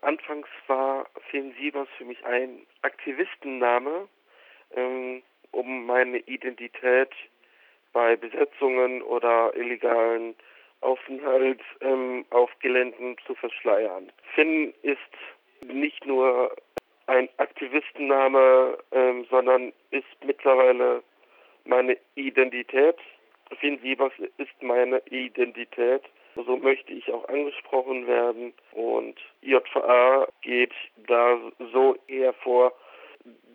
Anfangs 0.02 0.48
war 0.66 1.06
Finn 1.30 1.54
Sievers 1.60 1.88
für 2.00 2.06
mich 2.06 2.26
ein 2.26 2.66
Aktivistenname, 2.82 4.08
ähm, 4.76 5.22
um 5.52 5.86
meine 5.86 6.18
Identität 6.18 7.12
bei 7.94 8.16
Besetzungen 8.16 9.04
oder 9.04 9.56
illegalen 9.56 10.34
Aufenthalt 10.82 11.62
ähm, 11.82 12.26
auf 12.30 12.50
Geländen 12.60 13.18
zu 13.26 13.36
verschleiern. 13.36 14.12
Finn 14.34 14.74
ist 14.82 15.00
nicht 15.66 16.06
nur 16.06 16.56
ein 17.08 17.30
Aktivistenname, 17.38 18.78
ähm, 18.92 19.26
sondern 19.30 19.74
ist 19.92 20.06
mittlerweile 20.26 21.04
meine 21.66 21.98
Identität. 22.16 22.98
Finn 23.60 23.80
Siebers 23.80 24.14
ist 24.38 24.62
meine 24.62 25.02
Identität. 25.10 26.02
So 26.36 26.58
möchte 26.58 26.92
ich 26.92 27.12
auch 27.12 27.28
angesprochen 27.30 28.08
werden. 28.08 28.54
Und 28.74 29.16
JVA 29.42 30.28
geht 30.42 30.74
da 31.08 31.40
so 31.72 31.96
eher 32.08 32.34
vor, 32.34 32.74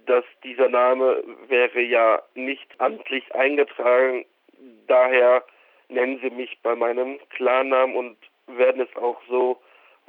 dass 0.06 0.24
dieser 0.42 0.68
Name 0.68 1.22
wäre 1.48 1.80
ja 1.80 2.22
nicht 2.34 2.68
amtlich 2.78 3.34
eingetragen. 3.34 4.24
Daher 4.86 5.44
nennen 5.90 6.18
sie 6.22 6.30
mich 6.30 6.58
bei 6.62 6.74
meinem 6.74 7.18
Klarnamen 7.30 7.96
und 7.96 8.16
werden 8.46 8.80
es 8.82 8.96
auch 8.96 9.20
so 9.28 9.60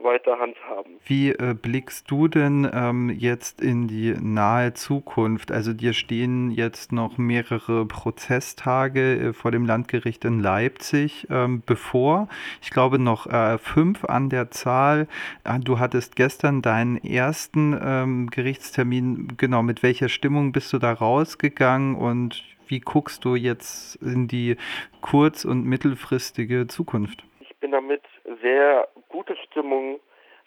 weiter 0.04 0.40
handhaben. 0.40 1.00
Wie 1.06 1.30
äh, 1.30 1.54
blickst 1.54 2.10
du 2.10 2.28
denn 2.28 2.70
ähm, 2.74 3.10
jetzt 3.10 3.62
in 3.62 3.88
die 3.88 4.16
nahe 4.20 4.74
Zukunft? 4.74 5.52
Also 5.52 5.74
dir 5.74 5.94
stehen 5.94 6.52
jetzt 6.52 6.92
noch 6.92 7.18
mehrere 7.18 7.86
Prozesstage 7.86 9.20
äh, 9.20 9.34
vor 9.34 9.52
dem 9.52 9.66
Landgericht 9.66 10.26
in 10.26 10.40
Leipzig 10.40 11.28
ähm, 11.30 11.62
bevor. 11.66 12.28
Ich 12.62 12.72
glaube 12.72 13.00
noch 13.00 13.28
äh, 13.28 13.58
fünf 13.58 14.06
an 14.06 14.30
der 14.30 14.52
Zahl. 14.52 15.08
Ah, 15.44 15.60
du 15.60 15.80
hattest 15.80 16.16
gestern 16.16 16.62
deinen 16.62 16.98
ersten 16.98 17.80
ähm, 17.84 18.30
Gerichtstermin. 18.30 19.34
Genau, 19.38 19.64
mit 19.64 19.84
welcher 19.84 20.10
Stimmung 20.10 20.52
bist 20.52 20.74
du 20.74 20.80
da 20.80 20.94
rausgegangen 20.94 21.96
und 21.96 22.44
wie 22.72 22.80
guckst 22.80 23.26
du 23.26 23.36
jetzt 23.36 23.98
in 24.02 24.28
die 24.28 24.56
kurz- 25.02 25.46
und 25.46 25.66
mittelfristige 25.66 26.68
Zukunft? 26.68 27.24
Ich 27.42 27.56
bin 27.58 27.72
damit 27.72 28.02
sehr 28.42 28.88
gute 29.10 29.36
Stimmung 29.36 30.00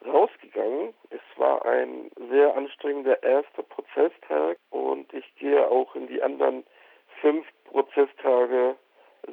rausgegangen. 0.04 0.94
Es 1.10 1.20
war 1.36 1.64
ein 1.66 2.10
sehr 2.30 2.56
anstrengender 2.56 3.22
erster 3.22 3.62
Prozesstag 3.62 4.56
und 4.70 5.12
ich 5.12 5.24
gehe 5.36 5.68
auch 5.68 5.94
in 5.94 6.08
die 6.08 6.22
anderen 6.22 6.64
fünf 7.20 7.46
Prozesstage 7.64 8.74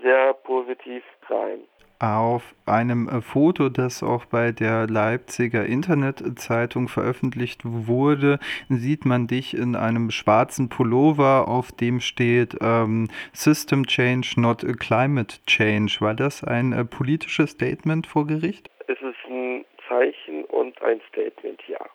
sehr 0.01 0.34
positiv 0.34 1.04
rein. 1.30 1.62
Auf 2.01 2.55
einem 2.65 3.07
äh, 3.07 3.21
Foto, 3.21 3.69
das 3.69 4.01
auch 4.01 4.25
bei 4.25 4.51
der 4.51 4.87
Leipziger 4.87 5.67
Internetzeitung 5.67 6.87
veröffentlicht 6.87 7.61
wurde, 7.63 8.39
sieht 8.69 9.05
man 9.05 9.27
dich 9.27 9.55
in 9.55 9.75
einem 9.75 10.09
schwarzen 10.09 10.67
Pullover, 10.67 11.47
auf 11.47 11.71
dem 11.71 11.99
steht 11.99 12.57
ähm, 12.59 13.07
System 13.33 13.85
Change, 13.85 14.33
not 14.37 14.65
Climate 14.79 15.45
Change. 15.45 15.97
War 15.99 16.15
das 16.15 16.43
ein 16.43 16.73
äh, 16.73 16.85
politisches 16.85 17.51
Statement 17.51 18.07
vor 18.07 18.25
Gericht? 18.25 18.71
Es 18.87 18.97
ist 18.97 19.29
ein 19.29 19.63
Zeichen 19.87 20.45
und 20.45 20.81
ein 20.81 20.99
Statement, 21.09 21.61
ja. 21.67 21.85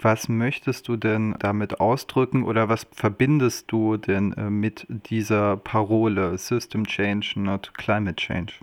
Was 0.00 0.30
möchtest 0.30 0.88
du 0.88 0.96
denn 0.96 1.36
damit 1.38 1.80
ausdrücken 1.80 2.44
oder 2.44 2.70
was 2.70 2.88
verbindest 2.94 3.70
du 3.70 3.98
denn 3.98 4.32
äh, 4.38 4.48
mit 4.48 4.86
dieser 4.88 5.58
Parole 5.58 6.38
System 6.38 6.86
Change, 6.86 7.34
not 7.36 7.74
Climate 7.76 8.16
Change? 8.16 8.54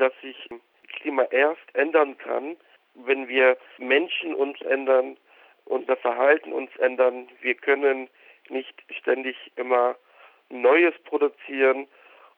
Dass 0.00 0.12
sich 0.22 0.48
Klima 0.88 1.24
erst 1.24 1.74
ändern 1.74 2.16
kann, 2.18 2.56
wenn 2.94 3.28
wir 3.28 3.56
Menschen 3.78 4.34
uns 4.34 4.60
ändern, 4.62 5.16
unser 5.66 5.96
Verhalten 5.96 6.52
uns 6.52 6.74
ändern. 6.76 7.28
Wir 7.42 7.54
können 7.54 8.08
nicht 8.48 8.74
ständig 8.98 9.36
immer 9.56 9.96
Neues 10.48 10.94
produzieren 11.04 11.86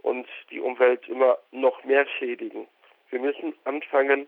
und 0.03 0.29
die 0.51 0.61
Umwelt 0.61 1.09
immer 1.09 1.39
noch 1.53 1.83
mehr 1.85 2.07
schädigen. 2.19 2.67
Wir 3.11 3.21
müssen 3.21 3.55
anfangen, 3.65 4.27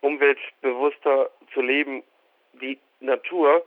umweltbewusster 0.00 1.30
zu 1.52 1.60
leben. 1.60 2.02
Die 2.54 2.78
Natur 3.00 3.66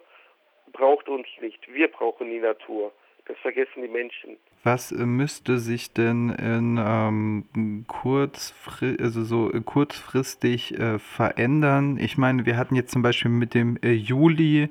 braucht 0.72 1.10
uns 1.10 1.28
nicht. 1.42 1.72
Wir 1.72 1.90
brauchen 1.90 2.30
die 2.30 2.40
Natur. 2.40 2.92
Das 3.26 3.38
vergessen 3.40 3.82
die 3.82 3.88
Menschen. 3.88 4.38
Was 4.66 4.92
äh, 4.92 5.06
müsste 5.06 5.60
sich 5.60 5.94
denn 5.94 6.30
in 6.30 6.80
ähm, 6.84 7.86
kurzfri 7.88 8.98
also 9.00 9.24
so 9.24 9.54
äh, 9.54 9.62
kurzfristig 9.62 10.80
äh, 10.80 10.98
verändern? 10.98 12.00
Ich 12.00 12.18
meine, 12.18 12.48
wir 12.48 12.58
hatten 12.58 12.74
jetzt 12.74 12.92
zum 12.92 13.04
Beispiel 13.04 13.30
mit 13.30 13.54
dem 13.54 13.78
äh, 13.84 13.92
Juli 13.92 14.70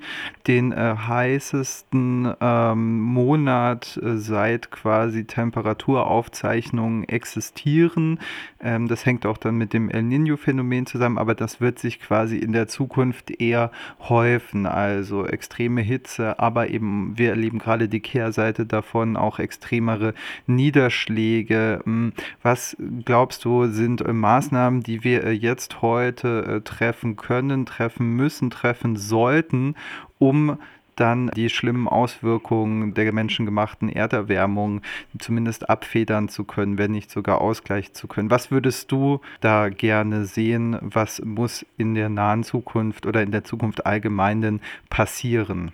den 0.49 0.73
äh, 0.73 0.97
heißesten 0.97 2.35
ähm, 2.41 3.01
Monat 3.03 3.97
äh, 4.03 4.17
seit 4.17 4.73
quasi 4.73 5.27
Temperaturaufzeichnungen 5.27 7.09
existieren. 7.09 8.19
Ähm, 8.61 8.89
das 8.89 9.07
hängt 9.07 9.25
auch 9.27 9.39
dann 9.39 9.57
mit 9.59 9.73
dem 9.73 9.91
El 9.91 10.03
Nino-Phänomen 10.03 10.87
zusammen, 10.87 11.19
aber 11.19 11.37
das 11.37 11.61
wird 11.61 11.79
sich 11.79 12.01
quasi 12.01 12.39
in 12.39 12.51
der 12.51 12.67
Zukunft 12.67 13.31
eher 13.31 13.71
häufen. 14.01 14.67
Also 14.67 15.25
extreme 15.25 15.83
Hitze, 15.83 16.41
aber 16.41 16.71
eben 16.71 17.17
wir 17.17 17.31
erleben 17.31 17.61
gerade 17.61 17.89
die 17.89 18.01
Kehrseite 18.01 18.67
davon, 18.67 19.17
auch 19.17 19.39
extrem 19.39 19.84
extremere 19.85 20.15
Niederschläge. 20.47 21.81
Hm, 21.85 22.13
was 22.43 22.77
glaubst 23.05 23.45
du, 23.45 23.67
sind 23.67 24.01
äh, 24.01 24.13
Maßnahmen, 24.13 24.83
die 24.83 25.05
wir 25.05 25.25
äh, 25.25 25.31
jetzt 25.31 25.83
heute 25.83 26.45
äh, 26.45 26.61
treffen 26.63 27.17
können, 27.17 27.67
treffen 27.67 28.17
müssen, 28.17 28.51
treffen 28.51 28.97
sollten, 28.97 29.75
um 30.19 30.59
dann 30.97 31.29
die 31.35 31.51
schlimmen 31.51 31.89
Auswirkungen 31.89 32.95
der 32.95 33.13
menschengemachten 33.13 33.89
Erderwärmung 33.89 34.81
zumindest 35.19 35.69
abfedern 35.69 36.29
zu 36.29 36.45
können, 36.45 36.79
wenn 36.79 36.93
nicht 36.93 37.11
sogar 37.11 37.41
ausgleichen 37.41 37.95
zu 37.95 38.07
können. 38.07 38.31
Was 38.31 38.53
würdest 38.53 38.93
du 38.93 39.21
da 39.41 39.71
gerne 39.71 40.25
sehen? 40.25 40.79
Was 40.81 41.21
muss 41.21 41.67
in 41.79 41.97
der 41.97 42.11
nahen 42.11 42.45
Zukunft 42.45 43.07
oder 43.07 43.23
in 43.23 43.33
der 43.33 43.43
Zukunft 43.43 43.85
allgemein 43.87 44.61
passieren? 44.89 45.73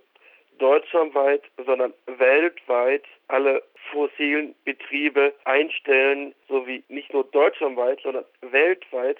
deutschlandweit, 0.58 1.42
sondern 1.64 1.94
weltweit 2.06 3.04
alle 3.28 3.62
fossilen 3.90 4.54
Betriebe 4.64 5.34
einstellen, 5.44 6.34
sowie 6.48 6.82
nicht 6.88 7.12
nur 7.12 7.24
deutschlandweit, 7.24 8.00
sondern 8.02 8.24
weltweit 8.40 9.18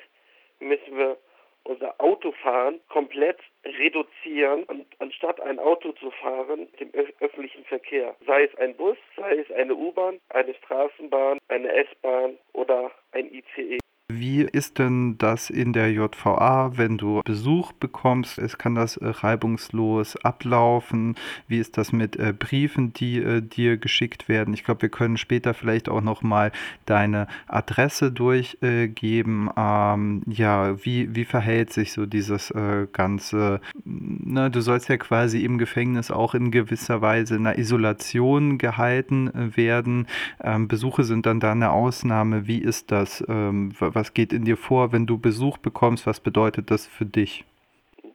müssen 0.60 0.96
wir 0.96 1.16
unser 1.64 2.00
Autofahren 2.00 2.80
komplett 2.88 3.38
reduzieren, 3.64 4.66
anstatt 4.98 5.40
ein 5.40 5.58
Auto 5.58 5.92
zu 5.92 6.10
fahren, 6.10 6.68
dem 6.80 6.90
öffentlichen 7.20 7.64
Verkehr. 7.64 8.14
Sei 8.26 8.44
es 8.44 8.54
ein 8.56 8.74
Bus, 8.76 8.96
sei 9.16 9.36
es 9.36 9.50
eine 9.52 9.74
U-Bahn, 9.74 10.20
eine 10.30 10.54
Straßenbahn, 10.54 11.38
eine 11.48 11.72
S-Bahn 11.72 12.38
oder 12.52 12.90
ein 13.12 13.32
ICE. 13.32 13.78
Wie 14.18 14.42
ist 14.42 14.78
denn 14.78 15.16
das 15.18 15.50
in 15.50 15.72
der 15.72 15.92
JVA, 15.92 16.72
wenn 16.76 16.98
du 16.98 17.20
Besuch 17.24 17.72
bekommst? 17.72 18.38
Es 18.38 18.58
kann 18.58 18.74
das 18.74 18.96
äh, 18.96 19.08
reibungslos 19.08 20.16
ablaufen. 20.16 21.16
Wie 21.48 21.58
ist 21.58 21.78
das 21.78 21.92
mit 21.92 22.16
äh, 22.16 22.32
Briefen, 22.36 22.92
die 22.92 23.18
äh, 23.18 23.40
dir 23.40 23.76
geschickt 23.76 24.28
werden? 24.28 24.54
Ich 24.54 24.64
glaube, 24.64 24.82
wir 24.82 24.88
können 24.88 25.16
später 25.16 25.54
vielleicht 25.54 25.88
auch 25.88 26.00
noch 26.00 26.22
mal 26.22 26.52
deine 26.86 27.26
Adresse 27.46 28.12
durchgeben. 28.12 29.50
Ähm, 29.56 30.22
ja, 30.26 30.84
wie, 30.84 31.14
wie 31.14 31.24
verhält 31.24 31.72
sich 31.72 31.92
so 31.92 32.06
dieses 32.06 32.52
ganze? 32.92 33.60
Na, 33.84 34.48
du 34.48 34.60
sollst 34.60 34.88
ja 34.88 34.96
quasi 34.96 35.44
im 35.44 35.58
Gefängnis 35.58 36.10
auch 36.10 36.34
in 36.34 36.50
gewisser 36.50 37.00
Weise 37.00 37.36
in 37.36 37.46
einer 37.46 37.58
Isolation 37.58 38.58
gehalten 38.58 39.30
werden. 39.56 40.06
Ähm, 40.42 40.68
Besuche 40.68 41.04
sind 41.04 41.26
dann 41.26 41.40
da 41.40 41.52
eine 41.52 41.70
Ausnahme. 41.70 42.46
Wie 42.46 42.58
ist 42.58 42.90
das? 42.90 43.24
Ähm, 43.28 43.72
was 43.78 44.01
geht 44.10 44.32
in 44.32 44.44
dir 44.44 44.56
vor, 44.56 44.92
wenn 44.92 45.06
du 45.06 45.18
Besuch 45.18 45.58
bekommst? 45.58 46.06
Was 46.06 46.20
bedeutet 46.20 46.70
das 46.70 46.86
für 46.86 47.06
dich? 47.06 47.44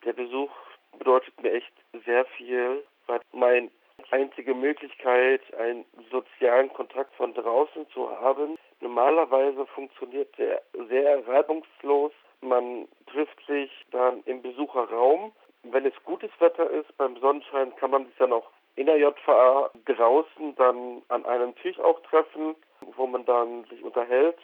Der 0.05 0.13
Besuch 0.13 0.51
bedeutet 0.97 1.41
mir 1.41 1.53
echt 1.53 1.73
sehr 2.05 2.25
viel, 2.37 2.83
weil 3.07 3.21
meine 3.31 3.69
einzige 4.11 4.53
Möglichkeit, 4.53 5.41
einen 5.55 5.85
sozialen 6.11 6.71
Kontakt 6.73 7.13
von 7.15 7.33
draußen 7.33 7.87
zu 7.89 8.09
haben. 8.09 8.57
Normalerweise 8.81 9.65
funktioniert 9.67 10.37
der 10.37 10.61
sehr 10.89 11.27
reibungslos. 11.27 12.11
Man 12.41 12.87
trifft 13.07 13.39
sich 13.47 13.71
dann 13.91 14.21
im 14.25 14.41
Besucherraum. 14.41 15.31
Wenn 15.63 15.85
es 15.85 15.93
gutes 16.03 16.31
Wetter 16.39 16.69
ist, 16.69 16.95
beim 16.97 17.17
Sonnenschein 17.17 17.75
kann 17.77 17.91
man 17.91 18.05
sich 18.05 18.15
dann 18.17 18.33
auch 18.33 18.49
in 18.75 18.85
der 18.85 18.97
JVA 18.97 19.71
draußen 19.85 20.55
dann 20.55 21.01
an 21.09 21.25
einem 21.25 21.55
Tisch 21.55 21.79
auch 21.79 21.99
treffen, 22.03 22.55
wo 22.95 23.07
man 23.07 23.25
dann 23.25 23.65
sich 23.65 23.83
unterhält 23.83 24.37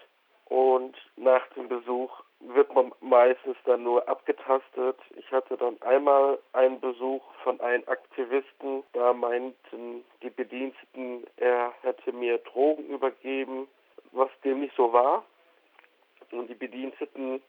und 0.54 0.96
nach 1.16 1.48
dem 1.56 1.68
Besuch 1.68 2.12
wird 2.40 2.72
man 2.76 2.92
meistens 3.02 3.58
dann 3.66 3.82
nur 3.82 4.08
abgetastet. 4.08 5.00
Ich 5.18 5.32
hatte 5.32 5.58
dann 5.58 5.82
einmal 5.82 6.38
einen 6.52 6.80
Besuch 6.80 7.24
von 7.44 7.60
einem 7.60 7.82
Aktivisten, 7.88 8.84
da 8.94 9.14
meinten 9.14 10.06
die 10.22 10.30
Bediensteten, 10.30 11.26
er 11.38 11.74
hätte 11.82 12.12
mir 12.12 12.38
Drogen 12.38 12.86
übergeben, 12.86 13.68
was 14.12 14.30
dem 14.44 14.60
nicht 14.60 14.76
so 14.76 14.94
war. 14.94 15.26
Und 16.32 16.48
die 16.52 16.54
Bediensteten 16.54 17.42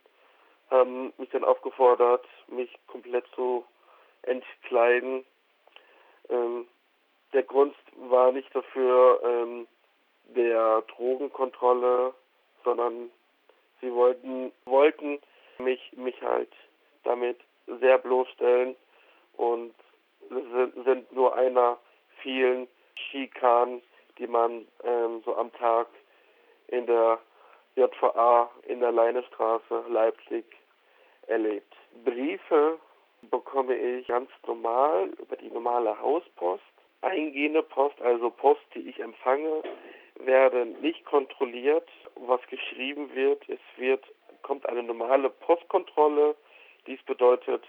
haben 0.71 1.13
mich 1.19 1.29
dann 1.29 1.45
aufgefordert, 1.45 2.25
mich 2.47 2.75
komplett 2.87 3.27
zu 3.35 3.67
entkleiden. 4.23 5.27
Ähm, 6.31 6.67
der 7.35 7.43
Grund 7.43 7.75
war 8.09 8.33
nicht 8.33 8.55
dafür 8.57 9.21
ähm, 9.23 9.67
der 10.35 10.81
Drogenkontrolle 10.97 12.15
sondern 12.65 13.11
sie 13.81 13.93
wollten, 13.93 14.53
wollten 14.65 15.19
mich, 15.59 15.93
mich 15.97 16.21
halt 16.23 16.51
damit 17.05 17.39
sehr 17.81 17.99
bloßstellen 17.99 18.75
und 19.37 19.75
sind, 20.31 20.85
sind 20.85 21.13
nur 21.13 21.37
einer 21.37 21.79
vielen 22.23 22.67
Schikanen, 22.97 23.83
die 24.19 24.27
man 24.27 24.67
ähm, 24.85 25.23
so 25.25 25.37
am 25.37 25.53
Tag 25.53 25.89
in 26.69 26.87
der 26.87 27.19
JVA 27.77 28.51
in 28.67 28.81
der 28.81 28.93
Leinestraße 28.93 29.85
Leipzig 29.89 30.45
erlebt. 31.27 31.75
Briefe 32.05 32.79
bekomme 33.31 33.75
ich 33.77 34.07
ganz 34.07 34.31
normal 34.47 35.11
über 35.19 35.37
die 35.37 35.51
normale 35.51 35.99
Hauspost. 36.01 36.63
Eingehende 37.01 37.63
Post, 37.63 38.01
also 38.01 38.31
Post, 38.31 38.63
die 38.75 38.89
ich 38.89 39.01
empfange, 39.01 39.63
werden 40.21 40.81
nicht 40.81 41.05
kontrolliert, 41.05 41.89
was 42.15 42.41
geschrieben 42.49 43.15
wird. 43.15 43.49
Es 43.49 43.61
wird, 43.77 44.05
kommt 44.43 44.67
eine 44.69 44.83
normale 44.83 45.31
Postkontrolle. 45.31 46.35
Dies 46.87 47.03
bedeutet, 47.03 47.65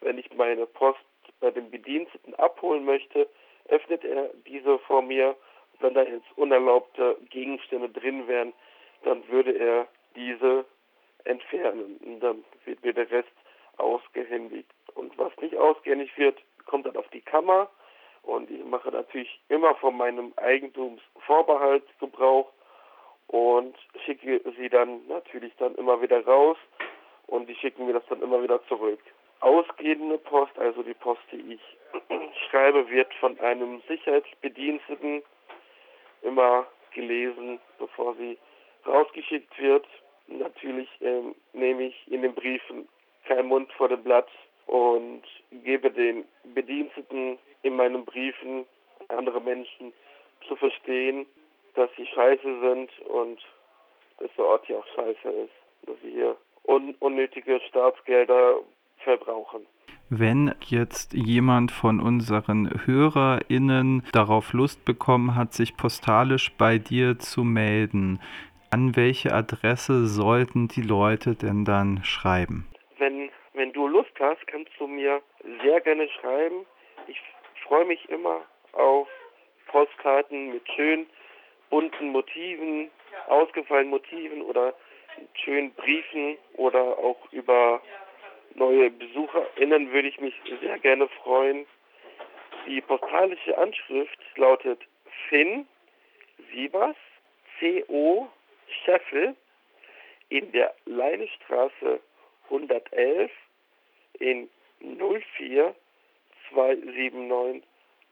wenn 0.00 0.18
ich 0.18 0.32
meine 0.34 0.66
Post 0.66 1.00
bei 1.40 1.50
dem 1.50 1.70
Bediensteten 1.70 2.34
abholen 2.34 2.84
möchte, 2.84 3.28
öffnet 3.68 4.04
er 4.04 4.30
diese 4.46 4.78
vor 4.80 5.02
mir. 5.02 5.36
Wenn 5.80 5.94
da 5.94 6.02
jetzt 6.02 6.26
unerlaubte 6.36 7.16
Gegenstände 7.30 7.88
drin 7.88 8.28
wären, 8.28 8.52
dann 9.02 9.26
würde 9.28 9.52
er 9.58 9.88
diese 10.14 10.64
entfernen. 11.24 11.98
Und 12.04 12.20
dann 12.20 12.44
wird 12.64 12.84
mir 12.84 12.92
der 12.92 13.10
Rest 13.10 13.32
ausgehändigt. 13.78 14.70
Und 14.94 15.16
was 15.18 15.32
nicht 15.40 15.56
ausgehändigt 15.56 16.16
wird, 16.18 16.38
kommt 16.66 16.86
dann 16.86 16.96
auf 16.96 17.08
die 17.08 17.20
Kammer 17.20 17.68
und 18.22 18.50
ich 18.50 18.64
mache 18.64 18.90
natürlich 18.90 19.40
immer 19.48 19.74
von 19.76 19.96
meinem 19.96 20.32
Eigentumsvorbehalt 20.36 21.84
Gebrauch 21.98 22.50
und 23.28 23.76
schicke 24.04 24.40
sie 24.56 24.68
dann 24.68 25.06
natürlich 25.08 25.52
dann 25.58 25.74
immer 25.76 26.00
wieder 26.02 26.24
raus 26.24 26.56
und 27.26 27.48
die 27.48 27.54
schicken 27.56 27.86
mir 27.86 27.94
das 27.94 28.06
dann 28.08 28.22
immer 28.22 28.42
wieder 28.42 28.64
zurück. 28.66 29.00
Ausgehende 29.40 30.18
Post, 30.18 30.56
also 30.58 30.82
die 30.82 30.94
Post, 30.94 31.22
die 31.32 31.54
ich 31.54 31.60
schreibe, 32.50 32.88
wird 32.88 33.12
von 33.14 33.38
einem 33.40 33.82
Sicherheitsbediensteten 33.88 35.22
immer 36.22 36.66
gelesen, 36.94 37.58
bevor 37.78 38.14
sie 38.14 38.38
rausgeschickt 38.86 39.58
wird. 39.58 39.86
Natürlich 40.28 40.88
ähm, 41.00 41.34
nehme 41.52 41.84
ich 41.84 42.12
in 42.12 42.22
den 42.22 42.34
Briefen 42.34 42.88
kein 43.26 43.46
Mund 43.46 43.72
vor 43.72 43.88
dem 43.88 44.02
Blatt 44.02 44.28
und 44.66 45.22
gebe 45.64 45.90
den 45.90 46.24
Bediensteten 46.54 47.38
in 47.62 47.76
meinen 47.76 48.04
Briefen 48.04 48.64
andere 49.08 49.40
Menschen 49.40 49.92
zu 50.48 50.56
verstehen, 50.56 51.26
dass 51.74 51.90
sie 51.96 52.06
scheiße 52.06 52.60
sind 52.60 52.90
und 53.08 53.40
dass 54.18 54.30
der 54.36 54.44
Ort 54.44 54.66
hier 54.66 54.78
auch 54.78 54.86
scheiße 54.94 55.28
ist, 55.28 55.52
dass 55.86 55.96
sie 56.02 56.12
hier 56.12 56.36
un 56.64 56.94
unnötige 57.00 57.60
Staatsgelder 57.68 58.56
verbrauchen. 58.98 59.66
Wenn 60.08 60.54
jetzt 60.66 61.14
jemand 61.14 61.72
von 61.72 61.98
unseren 61.98 62.84
HörerInnen 62.84 64.04
darauf 64.12 64.52
Lust 64.52 64.84
bekommen 64.84 65.34
hat, 65.34 65.54
sich 65.54 65.76
postalisch 65.76 66.52
bei 66.58 66.78
dir 66.78 67.18
zu 67.18 67.44
melden, 67.44 68.20
an 68.70 68.94
welche 68.94 69.32
Adresse 69.32 70.06
sollten 70.06 70.68
die 70.68 70.82
Leute 70.82 71.34
denn 71.34 71.64
dann 71.64 72.04
schreiben? 72.04 72.66
Lust 73.92 74.18
hast, 74.18 74.46
kannst 74.46 74.72
du 74.78 74.86
mir 74.86 75.20
sehr 75.62 75.80
gerne 75.82 76.08
schreiben. 76.08 76.64
Ich 77.08 77.20
freue 77.66 77.84
mich 77.84 78.08
immer 78.08 78.40
auf 78.72 79.06
Postkarten 79.66 80.54
mit 80.54 80.66
schönen 80.72 81.06
bunten 81.68 82.08
Motiven, 82.08 82.90
ausgefallenen 83.26 83.90
Motiven 83.90 84.40
oder 84.40 84.72
schönen 85.34 85.74
Briefen 85.74 86.38
oder 86.54 86.80
auch 86.80 87.20
über 87.32 87.82
neue 88.54 88.90
BesucherInnen 88.90 89.92
würde 89.92 90.08
ich 90.08 90.18
mich 90.20 90.34
sehr 90.62 90.78
gerne 90.78 91.06
freuen. 91.22 91.66
Die 92.66 92.80
postalische 92.80 93.58
Anschrift 93.58 94.18
lautet 94.36 94.80
Finn 95.28 95.66
Siebers, 96.50 96.96
C.O. 97.58 98.26
Scheffel 98.84 99.36
in 100.30 100.50
der 100.52 100.74
Leinestraße 100.86 102.00
111 102.48 103.30
in 104.22 104.48
04 104.80 105.74
279 106.50 107.62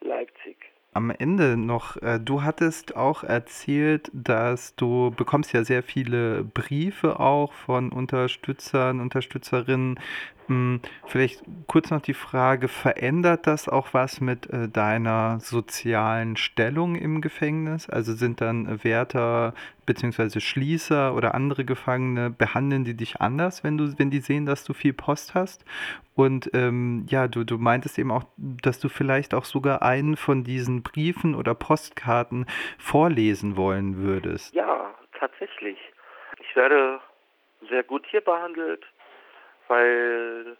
Leipzig. 0.00 0.56
Am 0.92 1.11
Ende 1.11 1.56
noch, 1.56 1.96
äh, 2.02 2.18
du 2.18 2.42
hattest 2.42 2.96
auch 2.96 3.22
erzählt, 3.22 4.11
dass 4.12 4.74
du 4.74 5.12
bekommst 5.12 5.52
ja 5.52 5.62
sehr 5.62 5.84
viele 5.84 6.42
Briefe 6.42 7.20
auch 7.20 7.52
von 7.52 7.92
Unterstützern, 7.92 8.98
Unterstützerinnen. 8.98 10.00
Hm, 10.51 10.80
vielleicht 11.07 11.44
kurz 11.68 11.92
noch 11.92 12.01
die 12.01 12.12
Frage, 12.12 12.66
verändert 12.66 13.46
das 13.46 13.68
auch 13.68 13.94
was 13.94 14.20
mit 14.20 14.51
äh, 14.51 14.68
deiner 14.68 15.38
sozialen 15.38 16.36
Stellung 16.36 16.96
im 16.96 17.20
Gefängnis? 17.20 17.88
Also 17.88 18.14
sind 18.14 18.40
dann 18.40 18.82
Wärter 18.82 19.55
bzw. 19.86 20.40
Schließer 20.40 21.14
oder 21.14 21.36
andere 21.36 21.64
Gefangene, 21.64 22.30
behandeln 22.30 22.82
die 22.82 22.96
dich 22.96 23.20
anders, 23.20 23.62
wenn 23.62 23.78
du, 23.78 23.96
wenn 23.96 24.11
die 24.11 24.18
sehen, 24.18 24.44
dass 24.44 24.64
du 24.64 24.72
viel 24.72 24.92
Post 24.92 25.36
hast? 25.36 25.64
Und 26.16 26.51
ähm, 26.53 27.07
ja, 27.09 27.28
du, 27.28 27.44
du 27.44 27.57
meintest 27.57 27.96
eben 28.01 28.11
auch, 28.11 28.24
dass 28.36 28.80
du 28.80 28.88
vielleicht 28.88 29.34
auch 29.34 29.44
sogar 29.44 29.82
einen 29.82 30.16
von 30.16 30.42
diesen 30.42 30.82
Briefen 30.82 31.36
oder 31.36 31.55
Postkarten 31.55 32.46
vorlesen 32.76 33.57
wollen 33.57 33.98
würdest. 33.98 34.53
Ja, 34.53 34.96
tatsächlich. 35.16 35.78
Ich 36.40 36.57
werde 36.57 36.98
sehr 37.68 37.84
gut 37.84 38.05
hier 38.11 38.20
behandelt 38.20 38.84
weil 39.70 40.56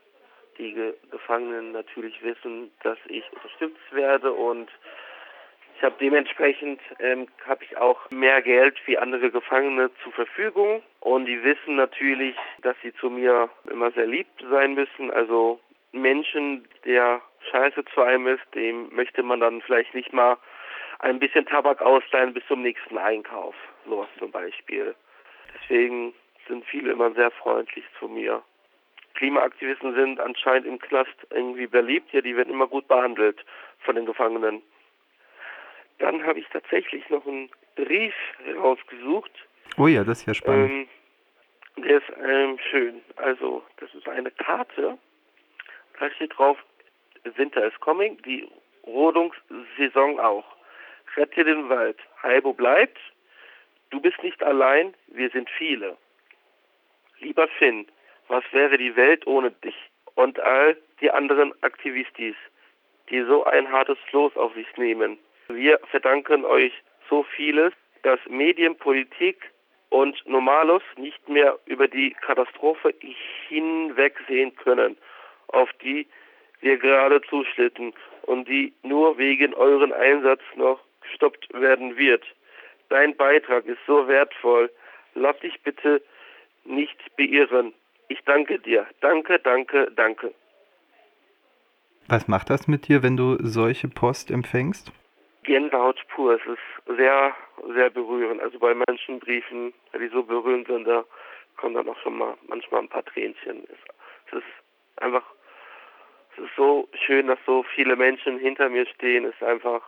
die 0.57 0.93
Gefangenen 1.11 1.73
natürlich 1.73 2.23
wissen, 2.23 2.71
dass 2.83 2.99
ich 3.07 3.25
unterstützt 3.33 3.93
werde 3.93 4.33
und 4.33 4.71
ich 5.77 5.83
habe 5.83 5.97
dementsprechend 5.99 6.79
ähm, 6.99 7.27
habe 7.47 7.65
ich 7.65 7.77
auch 7.79 8.11
mehr 8.11 8.43
Geld 8.43 8.77
wie 8.85 8.99
andere 8.99 9.31
Gefangene 9.31 9.91
zur 10.03 10.13
Verfügung 10.13 10.83
und 11.01 11.25
die 11.25 11.43
wissen 11.43 11.77
natürlich, 11.77 12.37
dass 12.61 12.77
sie 12.83 12.93
zu 12.95 13.09
mir 13.09 13.49
immer 13.71 13.91
sehr 13.93 14.07
lieb 14.07 14.27
sein 14.51 14.75
müssen. 14.75 15.11
Also 15.11 15.59
Menschen, 15.93 16.69
der 16.85 17.23
scheiße 17.51 17.83
zu 17.95 18.03
einem 18.03 18.27
ist, 18.27 18.45
dem 18.55 18.95
möchte 18.95 19.23
man 19.23 19.41
dann 19.41 19.63
vielleicht 19.63 19.95
nicht 19.95 20.13
mal 20.13 20.37
ein 20.99 21.19
bisschen 21.19 21.47
Tabak 21.47 21.81
ausleihen 21.81 22.35
bis 22.35 22.47
zum 22.47 22.61
nächsten 22.61 22.99
Einkauf. 22.99 23.55
Sowas 23.87 24.09
zum 24.19 24.31
Beispiel. 24.31 24.95
Deswegen 25.55 26.13
sind 26.47 26.67
viele 26.67 26.93
immer 26.93 27.11
sehr 27.13 27.31
freundlich 27.31 27.85
zu 27.99 28.07
mir. 28.07 28.43
Klimaaktivisten 29.15 29.95
sind 29.95 30.21
anscheinend 30.21 30.67
im 30.67 30.79
Knast 30.79 31.15
irgendwie 31.31 31.67
beliebt. 31.67 32.13
Ja, 32.13 32.21
die 32.21 32.37
werden 32.37 32.53
immer 32.53 32.67
gut 32.67 32.89
behandelt 32.89 33.45
von 33.81 33.95
den 33.97 34.07
Gefangenen. 34.07 34.63
Dann 35.99 36.25
habe 36.25 36.39
ich 36.39 36.47
tatsächlich 36.49 37.09
noch 37.11 37.27
einen 37.27 37.51
Brief 37.77 38.15
rausgesucht. 38.57 39.33
Oh 39.77 39.87
ja, 39.87 40.05
das 40.05 40.21
ist 40.21 40.27
ja 40.27 40.35
spannend. 40.35 40.71
Ähm, 40.71 40.89
der 41.85 41.99
ist 41.99 42.13
ähm, 42.23 42.59
schön. 42.71 43.03
Also, 43.17 43.63
das 43.79 43.95
ist 43.95 44.09
eine 44.09 44.31
Karte. 44.31 44.99
Da 45.99 46.11
steht 46.13 46.37
drauf, 46.37 46.59
Winter 47.37 47.67
is 47.67 47.79
coming, 47.81 48.21
die 48.23 48.49
Rodungssaison 48.87 50.19
auch. 50.19 50.45
Rette 51.17 51.45
den 51.45 51.69
Wald. 51.69 51.99
Heibo 52.23 52.53
bleibt. 52.53 52.99
Du 53.91 54.01
bist 54.01 54.23
nicht 54.23 54.43
allein, 54.43 54.95
wir 55.09 55.31
sind 55.31 55.51
viele. 55.51 55.97
Lieber 57.19 57.49
Finn, 57.59 57.87
was 58.31 58.45
wäre 58.53 58.79
die 58.79 58.95
Welt 58.95 59.27
ohne 59.27 59.51
dich 59.51 59.75
und 60.15 60.39
all 60.41 60.77
die 61.01 61.11
anderen 61.11 61.53
Aktivistis, 61.63 62.37
die 63.11 63.23
so 63.23 63.45
ein 63.45 63.71
hartes 63.71 63.99
Los 64.13 64.37
auf 64.37 64.55
sich 64.55 64.69
nehmen? 64.77 65.19
Wir 65.49 65.81
verdanken 65.91 66.45
euch 66.45 66.73
so 67.09 67.25
vieles, 67.25 67.73
dass 68.03 68.21
Medienpolitik 68.29 69.51
und 69.89 70.17
Normalos 70.27 70.83
nicht 70.97 71.29
mehr 71.29 71.59
über 71.67 71.89
die 71.89 72.13
Katastrophe 72.13 72.95
hinwegsehen 73.49 74.55
können, 74.55 74.97
auf 75.49 75.69
die 75.83 76.07
wir 76.61 76.77
gerade 76.77 77.21
zuschlitten 77.23 77.93
und 78.23 78.47
die 78.47 78.73
nur 78.85 79.19
wegen 79.19 79.55
euren 79.55 79.93
Einsatz 79.93 80.43
noch 80.55 80.81
gestoppt 81.01 81.53
werden 81.53 81.97
wird. 81.97 82.25
Dein 82.91 83.17
Beitrag 83.17 83.67
ist 83.67 83.81
so 83.89 84.07
wertvoll. 84.07 84.71
Lass 85.15 85.37
dich 85.41 85.61
bitte 85.63 86.01
nicht 86.65 86.99
beirren. 87.17 87.75
Ich 88.11 88.19
danke 88.25 88.59
dir. 88.59 88.87
Danke, 89.01 89.39
danke, 89.39 89.89
danke. 89.95 90.35
Was 92.09 92.27
macht 92.27 92.51
das 92.51 92.67
mit 92.67 92.89
dir, 92.89 93.05
wenn 93.05 93.17
du 93.17 93.37
solche 93.39 93.87
Post 93.87 94.33
empfängst? 94.33 94.93
Gänsehaut 95.45 96.05
pur. 96.09 96.35
Es 96.35 96.45
ist 96.45 96.97
sehr, 96.97 97.33
sehr 97.73 97.89
berührend. 97.89 98.43
Also 98.43 98.59
bei 98.59 98.75
Menschenbriefen, 98.75 99.73
die 99.95 100.09
so 100.09 100.25
berührend 100.25 100.67
sind, 100.67 100.89
da 100.89 101.05
kommen 101.57 101.77
dann 101.77 101.89
auch 101.89 101.99
schon 102.03 102.19
mal 102.19 102.35
manchmal 102.49 102.83
ein 102.83 102.89
paar 102.89 103.05
Tränchen. 103.05 103.63
Es 104.27 104.33
ist 104.39 104.43
einfach, 104.97 105.23
es 106.33 106.45
ist 106.45 106.57
so 106.57 106.89
schön, 107.07 107.29
dass 107.29 107.39
so 107.47 107.65
viele 107.77 107.95
Menschen 107.95 108.41
hinter 108.41 108.69
mir 108.71 108.87
stehen. 108.87 109.25
Es 109.25 109.35
ist 109.37 109.45
einfach, 109.45 109.83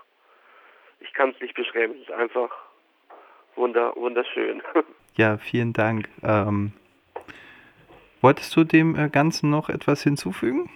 ich 1.00 1.12
kann 1.12 1.30
es 1.30 1.40
nicht 1.40 1.54
beschreiben. 1.54 1.94
Es 1.96 2.02
ist 2.02 2.12
einfach 2.12 2.50
wunder, 3.56 3.92
wunderschön. 3.96 4.62
Ja, 5.14 5.36
vielen 5.36 5.74
Dank. 5.74 6.08
Ähm, 6.22 6.72
wolltest 8.22 8.54
du 8.56 8.64
dem 8.64 8.96
äh, 8.96 9.08
Ganzen 9.08 9.50
noch 9.50 9.68
etwas 9.68 10.02
hinzufügen? 10.02 10.70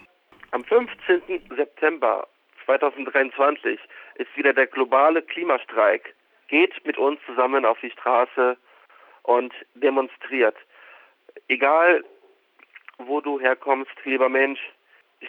Am 0.50 0.64
15. 0.64 1.22
September 1.56 2.26
2023 2.64 3.80
ist 4.16 4.36
wieder 4.36 4.52
der 4.52 4.66
globale 4.66 5.22
Klimastreik. 5.22 6.14
Geht 6.48 6.84
mit 6.84 6.98
uns 6.98 7.20
zusammen 7.26 7.64
auf 7.64 7.78
die 7.80 7.90
Straße 7.90 8.56
und 9.22 9.52
demonstriert. 9.74 10.56
Egal, 11.48 12.04
wo 12.98 13.20
du 13.20 13.40
herkommst, 13.40 13.92
lieber 14.04 14.28
Mensch, 14.28 14.60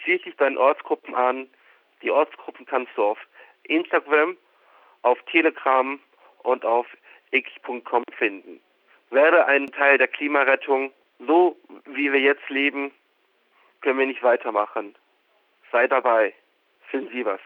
schließ 0.02 0.22
dich 0.22 0.36
deinen 0.36 0.58
Ortsgruppen 0.58 1.14
an. 1.14 1.48
Die 2.02 2.10
Ortsgruppen 2.10 2.66
kannst 2.66 2.96
du 2.96 3.04
auf 3.04 3.18
Instagram, 3.64 4.36
auf 5.02 5.18
Telegram 5.30 5.98
und 6.42 6.64
auf 6.64 6.86
x.com 7.30 8.04
finden. 8.16 8.60
Werde 9.10 9.46
ein 9.46 9.66
Teil 9.68 9.98
der 9.98 10.08
Klimarettung. 10.08 10.92
So 11.18 11.56
wie 11.86 12.12
wir 12.12 12.20
jetzt 12.20 12.48
leben, 12.48 12.92
können 13.80 13.98
wir 13.98 14.06
nicht 14.06 14.22
weitermachen. 14.22 14.94
Sei 15.72 15.86
dabei. 15.86 16.34
Finden 16.90 17.10
Sie 17.12 17.24
was. 17.24 17.40